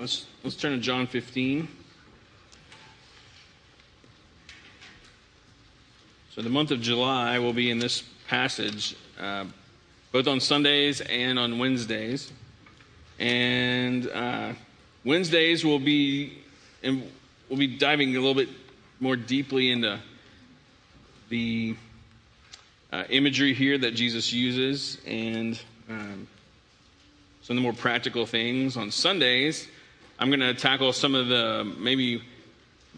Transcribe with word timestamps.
let's 0.00 0.26
let's 0.44 0.56
turn 0.56 0.72
to 0.72 0.78
John 0.78 1.06
15. 1.06 1.68
So 6.30 6.42
the 6.42 6.50
month 6.50 6.70
of 6.70 6.80
July 6.80 7.38
will 7.38 7.52
be 7.52 7.70
in 7.70 7.78
this 7.78 8.04
passage, 8.28 8.94
uh, 9.20 9.44
both 10.12 10.28
on 10.28 10.40
Sundays 10.40 11.00
and 11.00 11.38
on 11.38 11.58
Wednesdays. 11.58 12.30
And 13.18 14.08
uh, 14.08 14.52
Wednesdays 15.04 15.64
will 15.64 15.80
be 15.80 16.38
and 16.82 17.10
we'll 17.48 17.58
be 17.58 17.66
diving 17.66 18.14
a 18.14 18.20
little 18.20 18.34
bit 18.34 18.48
more 19.00 19.16
deeply 19.16 19.72
into 19.72 19.98
the 21.28 21.74
uh, 22.92 23.04
imagery 23.10 23.52
here 23.52 23.76
that 23.78 23.94
Jesus 23.94 24.32
uses 24.32 24.98
and 25.06 25.60
um, 25.88 26.28
some 27.42 27.56
of 27.56 27.62
the 27.62 27.62
more 27.62 27.72
practical 27.72 28.26
things. 28.26 28.76
On 28.76 28.90
Sundays, 28.90 29.66
I'm 30.18 30.30
going 30.30 30.40
to 30.40 30.54
tackle 30.54 30.92
some 30.92 31.14
of 31.14 31.28
the 31.28 31.64
maybe 31.78 32.22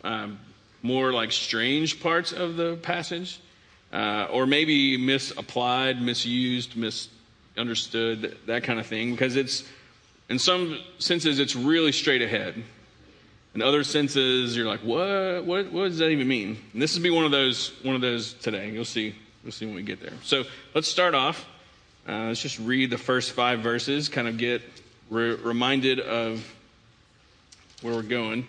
um, 0.03 0.39
more 0.83 1.13
like 1.13 1.33
strange 1.33 2.01
parts 2.01 2.33
of 2.33 2.57
the 2.57 2.77
passage, 2.77 3.41
uh, 3.93 4.29
or 4.31 4.47
maybe 4.47 4.97
misapplied, 4.97 6.01
misused, 6.01 6.77
misunderstood, 6.77 8.23
that, 8.23 8.47
that 8.47 8.63
kind 8.65 8.81
of 8.81 8.87
thing, 8.87 9.11
because 9.11 9.37
it's 9.37 9.65
in 10.29 10.39
some 10.39 10.79
senses 10.99 11.39
it's 11.39 11.55
really 11.57 11.93
straight 11.93 12.23
ahead. 12.23 12.63
In 13.55 13.63
other 13.63 13.83
senses, 13.83 14.57
you're 14.57 14.67
like, 14.67 14.81
what? 14.81 15.45
What, 15.45 15.73
what 15.73 15.89
does 15.89 15.99
that 15.99 16.11
even 16.11 16.29
mean? 16.29 16.57
And 16.73 16.81
this 16.81 16.95
will 16.95 17.03
be 17.03 17.11
one 17.11 17.25
of 17.25 17.33
those 17.33 17.73
one 17.83 17.97
of 17.97 18.01
those 18.01 18.33
today. 18.35 18.71
You'll 18.71 18.85
see. 18.85 19.15
You'll 19.43 19.53
see 19.53 19.67
when 19.67 19.75
we 19.75 19.83
get 19.83 20.01
there. 20.01 20.13
So 20.23 20.45
let's 20.75 20.87
start 20.87 21.15
off. 21.15 21.47
Uh, 22.09 22.29
let's 22.29 22.41
just 22.41 22.59
read 22.59 22.91
the 22.91 22.99
first 22.99 23.33
five 23.33 23.61
verses, 23.61 24.09
kind 24.09 24.29
of 24.29 24.39
get 24.39 24.63
re- 25.11 25.35
reminded 25.35 25.99
of 25.99 26.45
where 27.83 27.95
we're 27.95 28.03
going. 28.03 28.47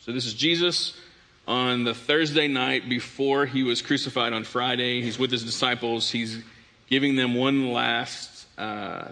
So 0.00 0.12
this 0.12 0.26
is 0.26 0.34
Jesus 0.34 0.98
on 1.46 1.84
the 1.84 1.94
Thursday 1.94 2.48
night 2.48 2.88
before 2.88 3.46
he 3.46 3.62
was 3.62 3.82
crucified 3.82 4.32
on 4.32 4.44
Friday. 4.44 5.02
He's 5.02 5.18
with 5.18 5.30
his 5.30 5.44
disciples. 5.44 6.10
He's 6.10 6.42
giving 6.88 7.16
them 7.16 7.34
one 7.34 7.72
last 7.72 8.46
uh, 8.58 9.08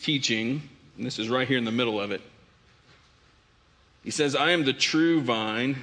teaching, 0.00 0.62
and 0.96 1.06
this 1.06 1.18
is 1.18 1.28
right 1.28 1.48
here 1.48 1.58
in 1.58 1.64
the 1.64 1.72
middle 1.72 2.00
of 2.00 2.10
it. 2.10 2.20
He 4.02 4.10
says, 4.10 4.36
I 4.36 4.50
am 4.50 4.64
the 4.64 4.72
true 4.72 5.20
vine, 5.20 5.76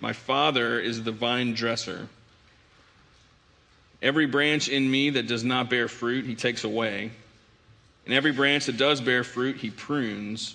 my 0.00 0.12
Father 0.12 0.80
is 0.80 1.02
the 1.02 1.12
vine 1.12 1.54
dresser. 1.54 2.08
Every 4.00 4.26
branch 4.26 4.68
in 4.68 4.88
me 4.90 5.10
that 5.10 5.26
does 5.26 5.44
not 5.44 5.70
bear 5.70 5.88
fruit, 5.88 6.24
he 6.24 6.34
takes 6.34 6.64
away. 6.64 7.10
And 8.04 8.14
every 8.14 8.32
branch 8.32 8.66
that 8.66 8.76
does 8.76 9.00
bear 9.00 9.24
fruit, 9.24 9.56
he 9.56 9.70
prunes, 9.70 10.54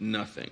nothing. 0.00 0.50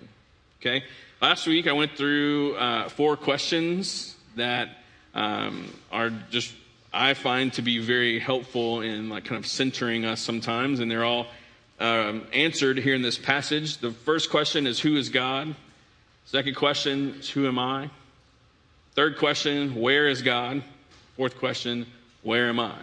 Okay? 0.60 0.84
Last 1.20 1.46
week 1.46 1.66
I 1.66 1.72
went 1.72 1.92
through 1.92 2.56
uh, 2.56 2.88
four 2.88 3.16
questions 3.16 4.16
that 4.36 4.68
um, 5.14 5.72
are 5.92 6.10
just, 6.30 6.52
I 6.92 7.14
find 7.14 7.52
to 7.54 7.62
be 7.62 7.78
very 7.78 8.18
helpful 8.18 8.80
in 8.80 9.08
like 9.08 9.24
kind 9.24 9.38
of 9.38 9.46
centering 9.46 10.04
us 10.04 10.20
sometimes, 10.20 10.80
and 10.80 10.90
they're 10.90 11.04
all 11.04 11.26
um, 11.80 12.26
answered 12.32 12.78
here 12.78 12.94
in 12.94 13.02
this 13.02 13.18
passage. 13.18 13.78
The 13.78 13.92
first 13.92 14.30
question 14.30 14.66
is, 14.66 14.80
Who 14.80 14.96
is 14.96 15.08
God? 15.08 15.54
Second 16.26 16.56
question 16.56 17.16
is, 17.20 17.30
Who 17.30 17.46
am 17.46 17.58
I? 17.58 17.90
Third 18.94 19.18
question, 19.18 19.74
Where 19.74 20.08
is 20.08 20.22
God? 20.22 20.62
Fourth 21.16 21.36
question, 21.38 21.86
Where 22.22 22.48
am 22.48 22.60
I? 22.60 22.76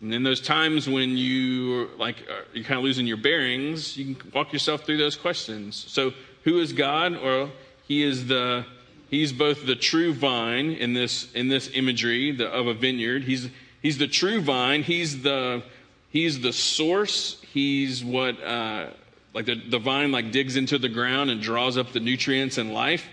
And 0.00 0.14
in 0.14 0.22
those 0.22 0.40
times 0.40 0.88
when 0.88 1.16
you 1.16 1.90
like 1.98 2.26
you're 2.54 2.64
kind 2.64 2.78
of 2.78 2.84
losing 2.84 3.06
your 3.06 3.18
bearings, 3.18 3.96
you 3.96 4.14
can 4.14 4.30
walk 4.32 4.52
yourself 4.52 4.84
through 4.84 4.96
those 4.96 5.16
questions. 5.16 5.84
So, 5.88 6.12
who 6.44 6.58
is 6.60 6.72
God? 6.72 7.20
Well, 7.22 7.50
He 7.86 8.02
is 8.02 8.26
the 8.26 8.64
He's 9.10 9.32
both 9.32 9.66
the 9.66 9.74
true 9.74 10.14
vine 10.14 10.70
in 10.70 10.94
this 10.94 11.30
in 11.32 11.48
this 11.48 11.68
imagery 11.74 12.30
the, 12.30 12.48
of 12.48 12.66
a 12.66 12.74
vineyard. 12.74 13.24
He's 13.24 13.48
He's 13.82 13.98
the 13.98 14.06
true 14.06 14.40
vine. 14.40 14.82
He's 14.82 15.22
the 15.22 15.62
He's 16.08 16.40
the 16.40 16.52
source. 16.52 17.40
He's 17.42 18.02
what 18.02 18.42
uh, 18.42 18.90
like 19.34 19.46
the, 19.46 19.56
the 19.56 19.78
vine 19.78 20.12
like 20.12 20.32
digs 20.32 20.56
into 20.56 20.78
the 20.78 20.88
ground 20.88 21.28
and 21.30 21.42
draws 21.42 21.76
up 21.76 21.92
the 21.92 22.00
nutrients 22.00 22.56
and 22.56 22.72
life 22.72 23.04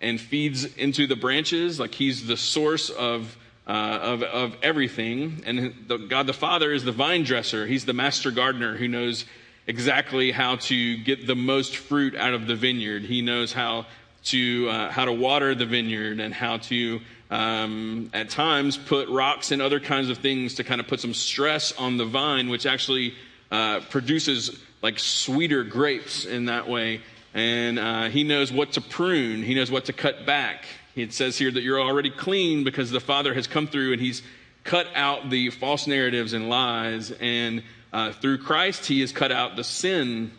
and 0.00 0.18
feeds 0.18 0.64
into 0.76 1.06
the 1.06 1.16
branches. 1.16 1.78
Like 1.78 1.94
He's 1.94 2.26
the 2.26 2.36
source 2.36 2.88
of 2.88 3.36
uh, 3.70 3.98
of, 4.02 4.22
of 4.24 4.56
everything. 4.64 5.44
And 5.46 5.72
the, 5.86 5.96
God 5.96 6.26
the 6.26 6.32
Father 6.32 6.72
is 6.72 6.82
the 6.82 6.90
vine 6.90 7.22
dresser, 7.22 7.66
He's 7.66 7.84
the 7.84 7.92
master 7.92 8.32
gardener 8.32 8.76
who 8.76 8.88
knows 8.88 9.26
exactly 9.68 10.32
how 10.32 10.56
to 10.56 10.96
get 10.96 11.24
the 11.28 11.36
most 11.36 11.76
fruit 11.76 12.16
out 12.16 12.34
of 12.34 12.48
the 12.48 12.56
vineyard. 12.56 13.04
He 13.04 13.22
knows 13.22 13.52
how 13.52 13.86
to, 14.24 14.68
uh, 14.68 14.90
how 14.90 15.04
to 15.04 15.12
water 15.12 15.54
the 15.54 15.66
vineyard 15.66 16.18
and 16.18 16.34
how 16.34 16.56
to, 16.56 17.00
um, 17.30 18.10
at 18.12 18.28
times, 18.30 18.76
put 18.76 19.08
rocks 19.08 19.52
and 19.52 19.62
other 19.62 19.78
kinds 19.78 20.10
of 20.10 20.18
things 20.18 20.56
to 20.56 20.64
kind 20.64 20.80
of 20.80 20.88
put 20.88 20.98
some 20.98 21.14
stress 21.14 21.70
on 21.78 21.96
the 21.96 22.04
vine, 22.04 22.48
which 22.48 22.66
actually 22.66 23.14
uh, 23.52 23.80
produces 23.88 24.58
like 24.82 24.98
sweeter 24.98 25.62
grapes 25.62 26.24
in 26.24 26.46
that 26.46 26.68
way. 26.68 27.02
And 27.34 27.78
uh, 27.78 28.08
he 28.08 28.24
knows 28.24 28.50
what 28.50 28.72
to 28.72 28.80
prune, 28.80 29.44
he 29.44 29.54
knows 29.54 29.70
what 29.70 29.84
to 29.84 29.92
cut 29.92 30.26
back. 30.26 30.64
It 30.96 31.12
says 31.12 31.38
here 31.38 31.50
that 31.50 31.62
you're 31.62 31.80
already 31.80 32.10
clean 32.10 32.64
because 32.64 32.90
the 32.90 33.00
Father 33.00 33.32
has 33.34 33.46
come 33.46 33.66
through 33.66 33.92
and 33.92 34.00
He's 34.00 34.22
cut 34.64 34.86
out 34.94 35.30
the 35.30 35.50
false 35.50 35.86
narratives 35.86 36.32
and 36.32 36.48
lies. 36.48 37.12
And 37.20 37.62
uh, 37.92 38.12
through 38.12 38.38
Christ, 38.38 38.86
He 38.86 39.00
has 39.00 39.12
cut 39.12 39.32
out 39.32 39.56
the 39.56 39.64
sin 39.64 40.32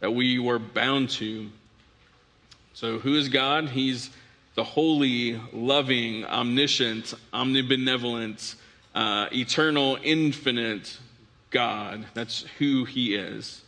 that 0.00 0.12
we 0.12 0.38
were 0.38 0.58
bound 0.58 1.10
to. 1.10 1.50
So, 2.74 2.98
who 2.98 3.14
is 3.14 3.28
God? 3.28 3.68
He's 3.68 4.10
the 4.54 4.64
holy, 4.64 5.40
loving, 5.52 6.24
omniscient, 6.24 7.14
omnibenevolent, 7.32 8.56
uh, 8.94 9.28
eternal, 9.32 9.98
infinite 10.02 10.98
God. 11.50 12.06
That's 12.14 12.44
who 12.58 12.84
He 12.84 13.14
is. 13.14 13.62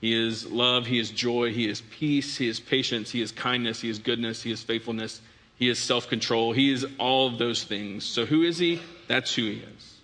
He 0.00 0.14
is 0.14 0.50
love, 0.50 0.86
He 0.86 0.98
is 0.98 1.10
joy, 1.10 1.52
He 1.52 1.68
is 1.68 1.80
peace, 1.80 2.36
He 2.36 2.48
is 2.48 2.60
patience, 2.60 3.10
He 3.10 3.20
is 3.20 3.32
kindness, 3.32 3.80
He 3.80 3.88
is 3.88 3.98
goodness, 3.98 4.42
He 4.42 4.52
is 4.52 4.62
faithfulness. 4.62 5.20
He 5.62 5.68
is 5.68 5.78
self 5.78 6.08
control. 6.08 6.52
He 6.52 6.72
is 6.72 6.84
all 6.98 7.28
of 7.28 7.38
those 7.38 7.62
things. 7.62 8.02
So, 8.04 8.26
who 8.26 8.42
is 8.42 8.58
He? 8.58 8.82
That's 9.06 9.32
who 9.32 9.42
He 9.42 9.58
is. 9.58 9.94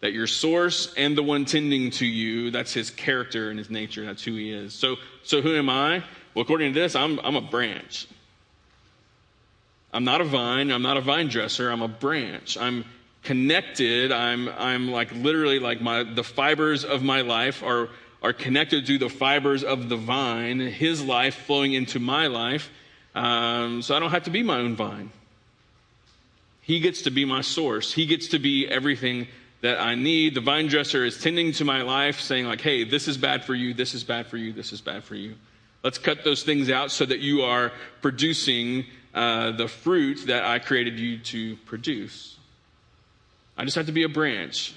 That 0.00 0.12
your 0.12 0.26
source 0.26 0.92
and 0.96 1.16
the 1.16 1.22
one 1.22 1.44
tending 1.44 1.92
to 1.92 2.04
you, 2.04 2.50
that's 2.50 2.74
His 2.74 2.90
character 2.90 3.48
and 3.48 3.60
His 3.60 3.70
nature. 3.70 4.04
That's 4.04 4.24
who 4.24 4.34
He 4.34 4.52
is. 4.52 4.74
So, 4.74 4.96
so 5.22 5.40
who 5.40 5.54
am 5.54 5.70
I? 5.70 6.02
Well, 6.34 6.42
according 6.42 6.74
to 6.74 6.80
this, 6.80 6.96
I'm, 6.96 7.20
I'm 7.20 7.36
a 7.36 7.40
branch. 7.40 8.08
I'm 9.92 10.02
not 10.02 10.20
a 10.20 10.24
vine. 10.24 10.72
I'm 10.72 10.82
not 10.82 10.96
a 10.96 11.00
vine 11.00 11.28
dresser. 11.28 11.70
I'm 11.70 11.82
a 11.82 11.86
branch. 11.86 12.58
I'm 12.58 12.84
connected. 13.22 14.10
I'm, 14.10 14.48
I'm 14.48 14.90
like 14.90 15.12
literally 15.12 15.60
like 15.60 15.80
my, 15.80 16.02
the 16.02 16.24
fibers 16.24 16.84
of 16.84 17.04
my 17.04 17.20
life 17.20 17.62
are, 17.62 17.88
are 18.20 18.32
connected 18.32 18.86
to 18.86 18.98
the 18.98 19.08
fibers 19.08 19.62
of 19.62 19.88
the 19.88 19.96
vine, 19.96 20.58
His 20.58 21.04
life 21.04 21.36
flowing 21.36 21.72
into 21.72 22.00
my 22.00 22.26
life. 22.26 22.68
Um, 23.18 23.82
so 23.82 23.96
I 23.96 23.98
don't 23.98 24.10
have 24.10 24.24
to 24.24 24.30
be 24.30 24.44
my 24.44 24.58
own 24.58 24.76
vine. 24.76 25.10
He 26.60 26.78
gets 26.78 27.02
to 27.02 27.10
be 27.10 27.24
my 27.24 27.40
source. 27.40 27.92
He 27.92 28.06
gets 28.06 28.28
to 28.28 28.38
be 28.38 28.68
everything 28.68 29.26
that 29.60 29.80
I 29.80 29.96
need. 29.96 30.34
The 30.34 30.40
vine 30.40 30.68
dresser 30.68 31.04
is 31.04 31.20
tending 31.20 31.50
to 31.52 31.64
my 31.64 31.82
life, 31.82 32.20
saying, 32.20 32.46
like, 32.46 32.60
hey, 32.60 32.84
this 32.84 33.08
is 33.08 33.18
bad 33.18 33.44
for 33.44 33.54
you, 33.54 33.74
this 33.74 33.92
is 33.92 34.04
bad 34.04 34.28
for 34.28 34.36
you, 34.36 34.52
this 34.52 34.72
is 34.72 34.80
bad 34.80 35.02
for 35.02 35.16
you. 35.16 35.34
Let's 35.82 35.98
cut 35.98 36.22
those 36.22 36.44
things 36.44 36.70
out 36.70 36.92
so 36.92 37.04
that 37.06 37.18
you 37.18 37.42
are 37.42 37.72
producing 38.02 38.84
uh, 39.12 39.50
the 39.50 39.66
fruit 39.66 40.26
that 40.26 40.44
I 40.44 40.60
created 40.60 41.00
you 41.00 41.18
to 41.18 41.56
produce. 41.66 42.36
I 43.56 43.64
just 43.64 43.74
have 43.74 43.86
to 43.86 43.92
be 43.92 44.04
a 44.04 44.08
branch. 44.08 44.74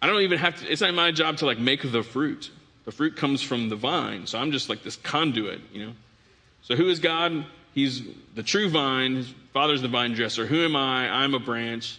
I 0.00 0.06
don't 0.06 0.22
even 0.22 0.38
have 0.38 0.58
to, 0.60 0.72
it's 0.72 0.80
not 0.80 0.94
my 0.94 1.10
job 1.10 1.36
to 1.38 1.46
like 1.46 1.58
make 1.58 1.82
the 1.82 2.02
fruit. 2.02 2.50
The 2.86 2.92
fruit 2.92 3.16
comes 3.16 3.42
from 3.42 3.68
the 3.68 3.76
vine. 3.76 4.26
So 4.26 4.38
I'm 4.38 4.52
just 4.52 4.70
like 4.70 4.82
this 4.82 4.96
conduit, 4.96 5.60
you 5.70 5.84
know. 5.84 5.92
So, 6.62 6.76
who 6.76 6.88
is 6.88 6.98
God? 6.98 7.44
He's 7.74 8.02
the 8.34 8.42
true 8.42 8.68
vine. 8.68 9.16
His 9.16 9.34
Father's 9.52 9.82
the 9.82 9.88
vine 9.88 10.12
dresser. 10.12 10.46
Who 10.46 10.64
am 10.64 10.76
I? 10.76 11.08
I'm 11.08 11.34
a 11.34 11.38
branch. 11.38 11.98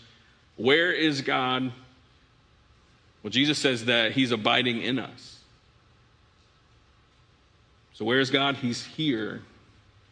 Where 0.57 0.91
is 0.91 1.21
God? 1.21 1.71
Well, 3.23 3.31
Jesus 3.31 3.57
says 3.57 3.85
that 3.85 4.11
He's 4.13 4.31
abiding 4.31 4.81
in 4.81 4.99
us. 4.99 5.39
So 7.93 8.05
where 8.05 8.19
is 8.19 8.29
God? 8.29 8.55
He's 8.55 8.83
here. 8.83 9.41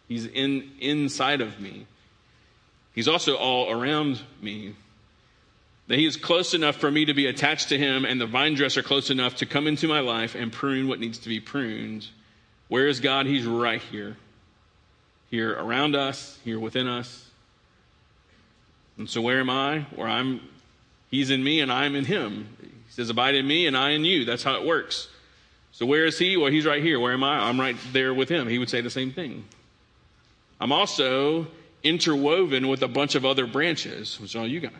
He's 0.09 0.25
in 0.25 0.71
inside 0.79 1.39
of 1.39 1.59
me. 1.59 1.85
He's 2.93 3.07
also 3.07 3.35
all 3.35 3.71
around 3.71 4.19
me. 4.41 4.75
That 5.87 5.97
he 5.97 6.05
is 6.05 6.17
close 6.17 6.53
enough 6.53 6.75
for 6.75 6.91
me 6.91 7.05
to 7.05 7.13
be 7.13 7.27
attached 7.27 7.69
to 7.69 7.77
him 7.77 8.03
and 8.03 8.19
the 8.19 8.25
vine 8.25 8.55
dresser 8.55 8.83
close 8.83 9.09
enough 9.09 9.35
to 9.37 9.45
come 9.45 9.67
into 9.67 9.87
my 9.87 10.01
life 10.01 10.35
and 10.35 10.51
prune 10.51 10.89
what 10.89 10.99
needs 10.99 11.17
to 11.19 11.29
be 11.29 11.39
pruned. 11.39 12.07
Where 12.67 12.87
is 12.87 12.99
God? 12.99 13.25
He's 13.25 13.45
right 13.45 13.81
here. 13.81 14.17
Here 15.29 15.53
around 15.53 15.95
us, 15.95 16.39
here 16.43 16.59
within 16.59 16.87
us. 16.87 17.25
And 18.97 19.09
so 19.09 19.21
where 19.21 19.39
am 19.39 19.49
I? 19.49 19.85
Where 19.95 20.07
I'm 20.07 20.41
he's 21.11 21.29
in 21.29 21.43
me 21.43 21.59
and 21.59 21.71
I'm 21.71 21.95
in 21.95 22.05
him. 22.05 22.47
He 22.61 22.69
says 22.89 23.09
abide 23.09 23.35
in 23.35 23.47
me 23.47 23.67
and 23.67 23.77
I 23.77 23.91
in 23.91 24.05
you. 24.05 24.25
That's 24.25 24.43
how 24.43 24.55
it 24.55 24.65
works. 24.65 25.09
So 25.71 25.85
where 25.85 26.05
is 26.05 26.17
he? 26.17 26.37
Well, 26.37 26.51
he's 26.51 26.65
right 26.65 26.81
here. 26.81 26.99
Where 26.99 27.13
am 27.13 27.23
I? 27.23 27.47
I'm 27.47 27.59
right 27.59 27.75
there 27.91 28.13
with 28.13 28.29
him. 28.29 28.47
He 28.47 28.57
would 28.57 28.69
say 28.69 28.81
the 28.81 28.89
same 28.89 29.11
thing. 29.11 29.45
I'm 30.59 30.71
also 30.71 31.47
interwoven 31.83 32.67
with 32.67 32.81
a 32.81 32.87
bunch 32.87 33.15
of 33.15 33.25
other 33.25 33.45
branches, 33.45 34.19
which 34.19 34.35
are 34.35 34.39
all 34.39 34.47
you 34.47 34.59
guys. 34.59 34.71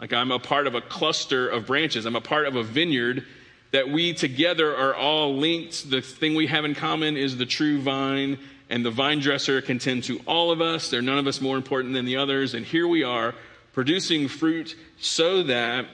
Like 0.00 0.12
I'm 0.12 0.30
a 0.30 0.38
part 0.38 0.66
of 0.66 0.74
a 0.74 0.80
cluster 0.80 1.48
of 1.48 1.66
branches. 1.66 2.06
I'm 2.06 2.16
a 2.16 2.20
part 2.20 2.46
of 2.46 2.56
a 2.56 2.62
vineyard 2.62 3.26
that 3.72 3.88
we 3.88 4.14
together 4.14 4.74
are 4.74 4.94
all 4.94 5.36
linked. 5.36 5.90
The 5.90 6.00
thing 6.00 6.34
we 6.34 6.46
have 6.46 6.64
in 6.64 6.74
common 6.74 7.16
is 7.16 7.36
the 7.36 7.46
true 7.46 7.80
vine, 7.80 8.38
and 8.68 8.84
the 8.84 8.90
vine 8.90 9.20
dresser 9.20 9.60
can 9.62 9.78
tend 9.78 10.04
to 10.04 10.20
all 10.26 10.50
of 10.50 10.60
us. 10.60 10.90
They're 10.90 11.02
none 11.02 11.18
of 11.18 11.26
us 11.26 11.40
more 11.40 11.56
important 11.56 11.94
than 11.94 12.04
the 12.04 12.16
others. 12.16 12.54
And 12.54 12.66
here 12.66 12.88
we 12.88 13.04
are 13.04 13.34
producing 13.72 14.28
fruit 14.28 14.74
so 14.98 15.44
that 15.44 15.86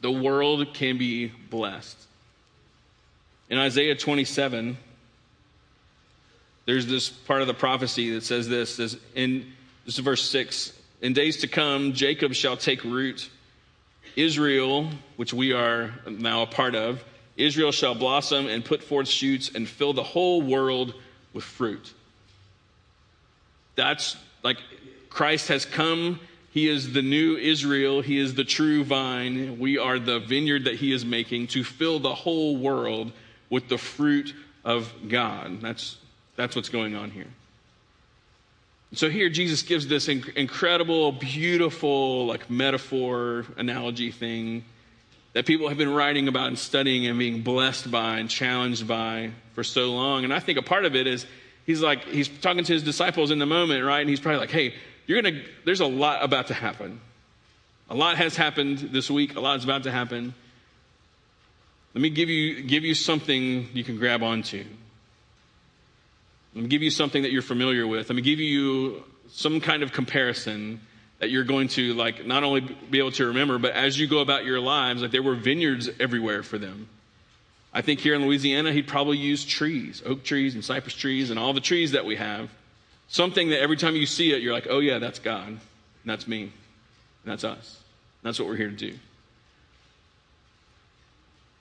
the 0.00 0.10
world 0.10 0.74
can 0.74 0.98
be 0.98 1.28
blessed. 1.50 1.96
In 3.50 3.58
Isaiah 3.58 3.96
27, 3.96 4.76
there's 6.66 6.86
this 6.86 7.08
part 7.08 7.40
of 7.40 7.46
the 7.48 7.54
prophecy 7.54 8.10
that 8.14 8.24
says 8.24 8.48
this, 8.48 8.76
says 8.76 8.98
in 9.14 9.52
this 9.86 9.94
is 9.94 10.04
verse 10.04 10.22
6 10.28 10.72
In 11.00 11.14
days 11.14 11.38
to 11.38 11.48
come, 11.48 11.94
Jacob 11.94 12.34
shall 12.34 12.56
take 12.56 12.84
root. 12.84 13.30
Israel, 14.16 14.88
which 15.16 15.32
we 15.32 15.52
are 15.52 15.94
now 16.06 16.42
a 16.42 16.46
part 16.46 16.74
of, 16.74 17.02
Israel 17.36 17.72
shall 17.72 17.94
blossom 17.94 18.48
and 18.48 18.64
put 18.64 18.82
forth 18.82 19.08
shoots 19.08 19.50
and 19.54 19.66
fill 19.66 19.92
the 19.92 20.02
whole 20.02 20.42
world 20.42 20.92
with 21.32 21.44
fruit. 21.44 21.92
That's 23.76 24.16
like 24.42 24.58
Christ 25.10 25.48
has 25.48 25.64
come. 25.64 26.20
He 26.50 26.68
is 26.68 26.92
the 26.92 27.02
new 27.02 27.36
Israel. 27.36 28.00
He 28.00 28.18
is 28.18 28.34
the 28.34 28.44
true 28.44 28.82
vine. 28.82 29.58
We 29.58 29.78
are 29.78 29.98
the 29.98 30.18
vineyard 30.18 30.64
that 30.64 30.76
he 30.76 30.92
is 30.92 31.04
making 31.04 31.48
to 31.48 31.62
fill 31.62 32.00
the 32.00 32.14
whole 32.14 32.56
world 32.56 33.12
with 33.50 33.68
the 33.68 33.78
fruit 33.78 34.34
of 34.64 34.92
God. 35.08 35.60
That's 35.60 35.96
that's 36.36 36.56
what's 36.56 36.68
going 36.68 36.94
on 36.94 37.10
here. 37.10 37.26
So 38.94 39.10
here 39.10 39.28
Jesus 39.28 39.62
gives 39.62 39.86
this 39.86 40.08
inc- 40.08 40.34
incredible, 40.34 41.12
beautiful, 41.12 42.26
like 42.26 42.48
metaphor, 42.48 43.44
analogy 43.56 44.10
thing 44.10 44.64
that 45.34 45.46
people 45.46 45.68
have 45.68 45.78
been 45.78 45.92
writing 45.92 46.28
about 46.28 46.48
and 46.48 46.58
studying 46.58 47.06
and 47.06 47.18
being 47.18 47.42
blessed 47.42 47.90
by 47.90 48.18
and 48.18 48.30
challenged 48.30 48.86
by 48.88 49.30
for 49.54 49.62
so 49.62 49.92
long. 49.92 50.24
And 50.24 50.32
I 50.32 50.40
think 50.40 50.58
a 50.58 50.62
part 50.62 50.84
of 50.84 50.96
it 50.96 51.06
is 51.06 51.26
he's 51.66 51.82
like, 51.82 52.04
he's 52.04 52.28
talking 52.28 52.64
to 52.64 52.72
his 52.72 52.82
disciples 52.82 53.30
in 53.30 53.38
the 53.38 53.46
moment, 53.46 53.84
right? 53.84 54.00
And 54.00 54.08
he's 54.08 54.20
probably 54.20 54.40
like, 54.40 54.50
hey, 54.50 54.74
you're 55.06 55.20
going 55.20 55.34
to, 55.34 55.44
there's 55.64 55.80
a 55.80 55.86
lot 55.86 56.22
about 56.24 56.48
to 56.48 56.54
happen. 56.54 57.00
A 57.90 57.94
lot 57.94 58.16
has 58.16 58.36
happened 58.36 58.78
this 58.78 59.10
week, 59.10 59.36
a 59.36 59.40
lot 59.40 59.58
is 59.58 59.64
about 59.64 59.84
to 59.84 59.90
happen. 59.90 60.34
Let 61.94 62.02
me 62.02 62.10
give 62.10 62.28
you, 62.28 62.62
give 62.62 62.84
you 62.84 62.94
something 62.94 63.68
you 63.72 63.82
can 63.82 63.96
grab 63.96 64.22
onto. 64.22 64.64
Let 66.54 66.62
me 66.62 66.68
give 66.68 66.82
you 66.82 66.90
something 66.90 67.22
that 67.22 67.32
you're 67.32 67.42
familiar 67.42 67.86
with. 67.86 68.08
Let 68.08 68.16
me 68.16 68.22
give 68.22 68.40
you 68.40 69.04
some 69.30 69.60
kind 69.60 69.82
of 69.82 69.92
comparison 69.92 70.80
that 71.18 71.30
you're 71.30 71.44
going 71.44 71.68
to 71.68 71.94
like 71.94 72.24
not 72.24 72.44
only 72.44 72.60
be 72.60 72.98
able 72.98 73.12
to 73.12 73.26
remember, 73.26 73.58
but 73.58 73.72
as 73.72 73.98
you 73.98 74.06
go 74.06 74.18
about 74.18 74.44
your 74.44 74.60
lives, 74.60 75.02
like 75.02 75.10
there 75.10 75.22
were 75.22 75.34
vineyards 75.34 75.88
everywhere 75.98 76.42
for 76.42 76.58
them. 76.58 76.88
I 77.72 77.82
think 77.82 78.00
here 78.00 78.14
in 78.14 78.22
Louisiana, 78.22 78.72
he'd 78.72 78.88
probably 78.88 79.18
use 79.18 79.44
trees, 79.44 80.02
oak 80.06 80.24
trees 80.24 80.54
and 80.54 80.64
cypress 80.64 80.94
trees 80.94 81.30
and 81.30 81.38
all 81.38 81.52
the 81.52 81.60
trees 81.60 81.92
that 81.92 82.04
we 82.04 82.16
have. 82.16 82.50
Something 83.08 83.50
that 83.50 83.60
every 83.60 83.76
time 83.76 83.96
you 83.96 84.06
see 84.06 84.32
it, 84.32 84.42
you're 84.42 84.52
like, 84.52 84.66
oh 84.70 84.78
yeah, 84.78 84.98
that's 84.98 85.18
God. 85.18 85.48
And 85.48 85.60
that's 86.04 86.26
me. 86.26 86.42
And 86.42 86.52
that's 87.24 87.44
us. 87.44 87.80
And 88.22 88.28
that's 88.28 88.38
what 88.38 88.48
we're 88.48 88.56
here 88.56 88.70
to 88.70 88.76
do. 88.76 88.94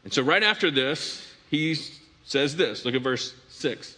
And 0.04 0.14
so 0.14 0.22
right 0.22 0.44
after 0.44 0.72
this, 0.72 1.30
he 1.50 1.76
says 2.24 2.56
this. 2.56 2.86
Look 2.86 2.96
at 2.96 3.02
verse 3.02 3.34
6. 3.50 3.97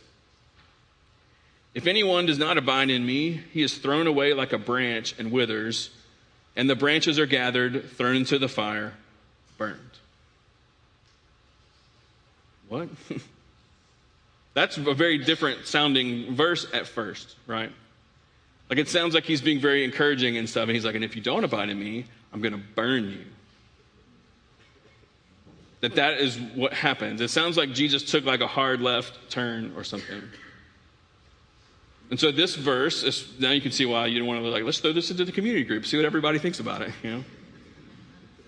If 1.74 1.88
anyone 1.88 2.26
does 2.26 2.40
not 2.40 2.58
abide 2.58 2.90
in 2.90 3.06
me, 3.06 3.42
he 3.52 3.62
is 3.62 3.78
thrown 3.78 4.08
away 4.08 4.34
like 4.34 4.54
a 4.54 4.58
branch 4.58 5.16
and 5.20 5.32
withers, 5.32 5.92
and 6.56 6.70
the 6.70 6.76
branches 6.76 7.20
are 7.20 7.26
gathered, 7.26 7.92
thrown 7.92 8.16
into 8.16 8.40
the 8.40 8.48
fire, 8.48 8.94
burned. 9.58 9.80
What? 12.68 12.90
That's 14.54 14.78
a 14.78 14.94
very 14.94 15.20
different 15.20 15.68
sounding 15.68 16.36
verse 16.36 16.66
at 16.74 16.88
first, 16.88 17.36
right? 17.48 17.72
Like 18.70 18.80
it 18.80 18.88
sounds 18.88 19.14
like 19.14 19.24
he's 19.24 19.42
being 19.42 19.60
very 19.60 19.84
encouraging 19.84 20.38
and 20.38 20.50
stuff. 20.50 20.64
And 20.64 20.72
he's 20.72 20.86
like, 20.86 20.96
and 20.96 21.04
if 21.04 21.16
you 21.16 21.22
don't 21.22 21.44
abide 21.44 21.70
in 21.70 21.80
me, 21.80 22.06
I'm 22.34 22.42
going 22.42 22.54
to 22.54 22.62
burn 22.76 23.10
you. 23.10 23.26
That 25.82 25.96
that 25.96 26.20
is 26.20 26.38
what 26.38 26.74
happens. 26.74 27.22
It 27.22 27.30
sounds 27.30 27.58
like 27.58 27.72
Jesus 27.74 28.04
took 28.04 28.26
like 28.26 28.42
a 28.42 28.48
hard 28.48 28.82
left 28.82 29.32
turn 29.32 29.74
or 29.78 29.84
something. 29.84 30.22
And 32.10 32.20
so 32.20 32.32
this 32.32 32.56
verse, 32.56 33.04
is, 33.04 33.40
now 33.40 33.52
you 33.52 33.62
can 33.62 33.72
see 33.72 33.86
why 33.86 34.08
you 34.08 34.18
don't 34.18 34.28
want 34.28 34.42
to 34.42 34.50
like, 34.50 34.64
let's 34.64 34.80
throw 34.80 34.94
this 34.94 35.12
into 35.12 35.26
the 35.26 35.32
community 35.32 35.64
group, 35.64 35.86
see 35.86 35.98
what 35.98 36.06
everybody 36.06 36.40
thinks 36.40 36.60
about 36.60 36.82
it, 36.82 36.92
you 37.04 37.12
know? 37.12 37.24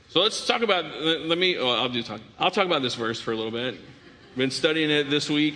So 0.10 0.19
let's 0.19 0.46
talk 0.46 0.62
about, 0.62 0.86
let 1.00 1.38
me, 1.38 1.58
well, 1.58 1.72
I'll 1.72 1.88
do 1.88 2.04
talk. 2.04 2.19
I'll 2.38 2.52
talk 2.52 2.66
about 2.66 2.81
this 2.81 2.96
verse 2.96 3.22
for 3.22 3.31
a 3.31 3.36
little 3.36 3.52
bit. 3.52 3.78
Been 4.36 4.52
studying 4.52 4.90
it 4.90 5.10
this 5.10 5.30
week. 5.30 5.56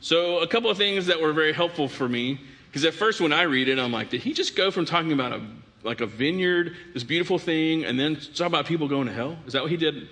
So 0.00 0.38
a 0.38 0.46
couple 0.46 0.70
of 0.70 0.78
things 0.78 1.06
that 1.06 1.20
were 1.20 1.32
very 1.32 1.52
helpful 1.52 1.86
for 1.88 2.08
me, 2.08 2.40
because 2.68 2.84
at 2.84 2.94
first 2.94 3.20
when 3.20 3.32
I 3.32 3.42
read 3.42 3.68
it, 3.68 3.78
I'm 3.78 3.92
like, 3.92 4.08
did 4.08 4.22
he 4.22 4.32
just 4.32 4.56
go 4.56 4.70
from 4.70 4.86
talking 4.86 5.12
about 5.12 5.32
a, 5.32 5.42
like 5.82 6.00
a 6.00 6.06
vineyard, 6.06 6.76
this 6.94 7.04
beautiful 7.04 7.38
thing, 7.38 7.84
and 7.84 8.00
then 8.00 8.16
talk 8.34 8.46
about 8.46 8.64
people 8.64 8.88
going 8.88 9.06
to 9.06 9.12
hell? 9.12 9.36
Is 9.46 9.52
that 9.52 9.62
what 9.62 9.70
he 9.70 9.76
did? 9.76 10.08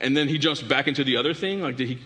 And 0.00 0.16
then 0.16 0.28
he 0.28 0.38
jumps 0.38 0.62
back 0.62 0.88
into 0.88 1.04
the 1.04 1.18
other 1.18 1.34
thing? 1.34 1.60
Like, 1.60 1.76
did 1.76 1.88
he 1.88 1.98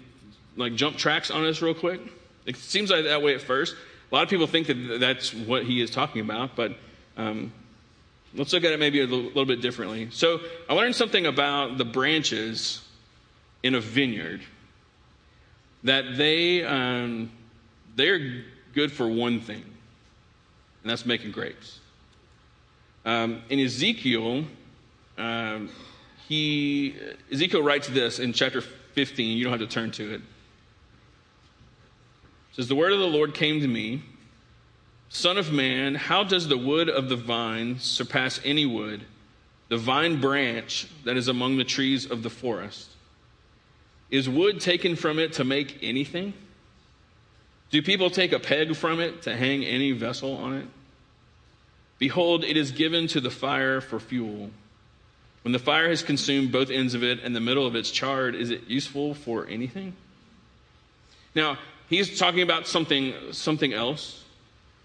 like 0.57 0.75
jump 0.75 0.97
tracks 0.97 1.31
on 1.31 1.45
us 1.45 1.63
real 1.63 1.75
quick? 1.75 2.01
It 2.47 2.57
seems 2.57 2.91
like 2.91 3.05
that 3.05 3.23
way 3.23 3.35
at 3.35 3.41
first. 3.41 3.75
A 4.11 4.15
lot 4.15 4.23
of 4.23 4.29
people 4.29 4.47
think 4.47 4.67
that 4.67 4.99
that's 5.01 5.33
what 5.35 5.65
he 5.65 5.81
is 5.81 5.91
talking 5.91 6.21
about, 6.21 6.55
but 6.55 6.77
um, 7.17 7.53
let's 8.35 8.53
look 8.53 8.65
at 8.65 8.73
it 8.73 8.79
maybe 8.79 9.01
a 9.01 9.07
little, 9.07 9.45
bit 9.45 9.61
differently. 9.61 10.09
So 10.11 10.41
I 10.69 10.75
learned 10.75 10.95
something 10.95 11.27
about 11.27 11.79
the 11.79 11.85
branches 11.85 12.83
in 13.63 13.75
a 13.75 13.81
vineyard 13.81 14.43
that 15.85 16.17
they 16.17 16.65
um, 16.65 17.31
they're 17.97 18.45
good 18.75 18.93
for 18.93 19.09
one 19.09 19.41
thing, 19.41 19.65
and 20.83 20.91
that's 20.91 21.07
making 21.07 21.33
grapes. 21.33 21.81
Um, 23.05 23.43
in 23.49 23.59
Ezekiel, 23.61 24.45
um, 25.19 25.71
he 26.29 26.97
Ezekiel 27.33 27.63
writes 27.63 27.89
this 27.89 28.19
in 28.19 28.33
chapter 28.33 28.61
15. 28.61 29.37
You 29.37 29.45
don't 29.45 29.59
have 29.59 29.61
to 29.61 29.67
turn 29.67 29.91
to 29.93 30.15
it 30.15 30.21
says, 32.55 32.69
The 32.69 32.75
word 32.75 32.93
of 32.93 32.99
the 32.99 33.07
Lord 33.07 33.35
came 33.35 33.61
to 33.61 33.69
me, 33.69 34.03
Son 35.09 35.39
of 35.39 35.53
man, 35.53 35.95
how 35.95 36.25
does 36.25 36.49
the 36.49 36.59
wood 36.59 36.89
of 36.89 37.09
the 37.09 37.17
vine 37.17 37.79
surpass 37.79 38.41
any 38.45 38.67
wood, 38.67 39.03
the 39.69 39.77
vine 39.77 40.21
branch 40.21 40.89
that 41.05 41.17
is 41.17 41.29
among 41.29 41.57
the 41.57 41.65
trees 41.65 42.11
of 42.11 42.23
the 42.23 42.31
forest? 42.31 42.91
Is 44.11 44.29
wood 44.29 44.61
taken 44.61 44.97
from 44.97 45.19
it 45.19 45.35
to 45.35 45.45
make 45.45 45.79
anything? 45.83 46.35
Do 47.71 47.81
people 47.83 48.11
take 48.11 48.33
a 48.33 48.41
peg 48.41 48.75
from 48.77 49.01
it 49.01 49.23
to 49.23 49.37
hang 49.37 49.65
any 49.65 49.93
vessel 49.93 50.37
on 50.37 50.55
it? 50.55 50.67
Behold, 51.99 52.45
it 52.45 52.57
is 52.57 52.71
given 52.71 53.07
to 53.09 53.21
the 53.21 53.31
fire 53.31 53.81
for 53.81 53.99
fuel. 53.99 54.51
When 55.43 55.53
the 55.53 55.59
fire 55.59 55.89
has 55.89 56.03
consumed 56.03 56.53
both 56.53 56.71
ends 56.71 56.95
of 56.95 57.03
it 57.03 57.21
and 57.23 57.35
the 57.35 57.41
middle 57.41 57.67
of 57.67 57.77
its 57.77 57.91
charred, 57.91 58.35
is 58.35 58.51
it 58.51 58.67
useful 58.67 59.15
for 59.15 59.47
anything? 59.47 59.95
Now, 61.35 61.59
he's 61.89 62.19
talking 62.19 62.43
about 62.43 62.67
something, 62.67 63.15
something 63.33 63.73
else. 63.73 64.25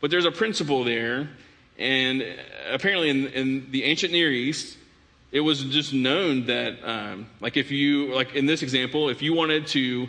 But 0.01 0.12
there's 0.12 0.25
a 0.25 0.32
principle 0.32 0.84
there. 0.84 1.29
And 1.77 2.24
apparently, 2.70 3.10
in, 3.10 3.27
in 3.27 3.72
the 3.72 3.84
ancient 3.84 4.12
Near 4.12 4.32
East, 4.32 4.77
it 5.32 5.41
was 5.41 5.63
just 5.63 5.94
known 5.94 6.46
that, 6.48 6.77
um, 6.84 7.27
like, 7.39 7.56
if 7.56 7.72
you, 7.72 8.13
like 8.13 8.36
in 8.36 8.46
this 8.46 8.63
example, 8.63 9.10
if 9.10 9.22
you 9.22 9.34
wanted 9.34 9.68
to 9.68 10.08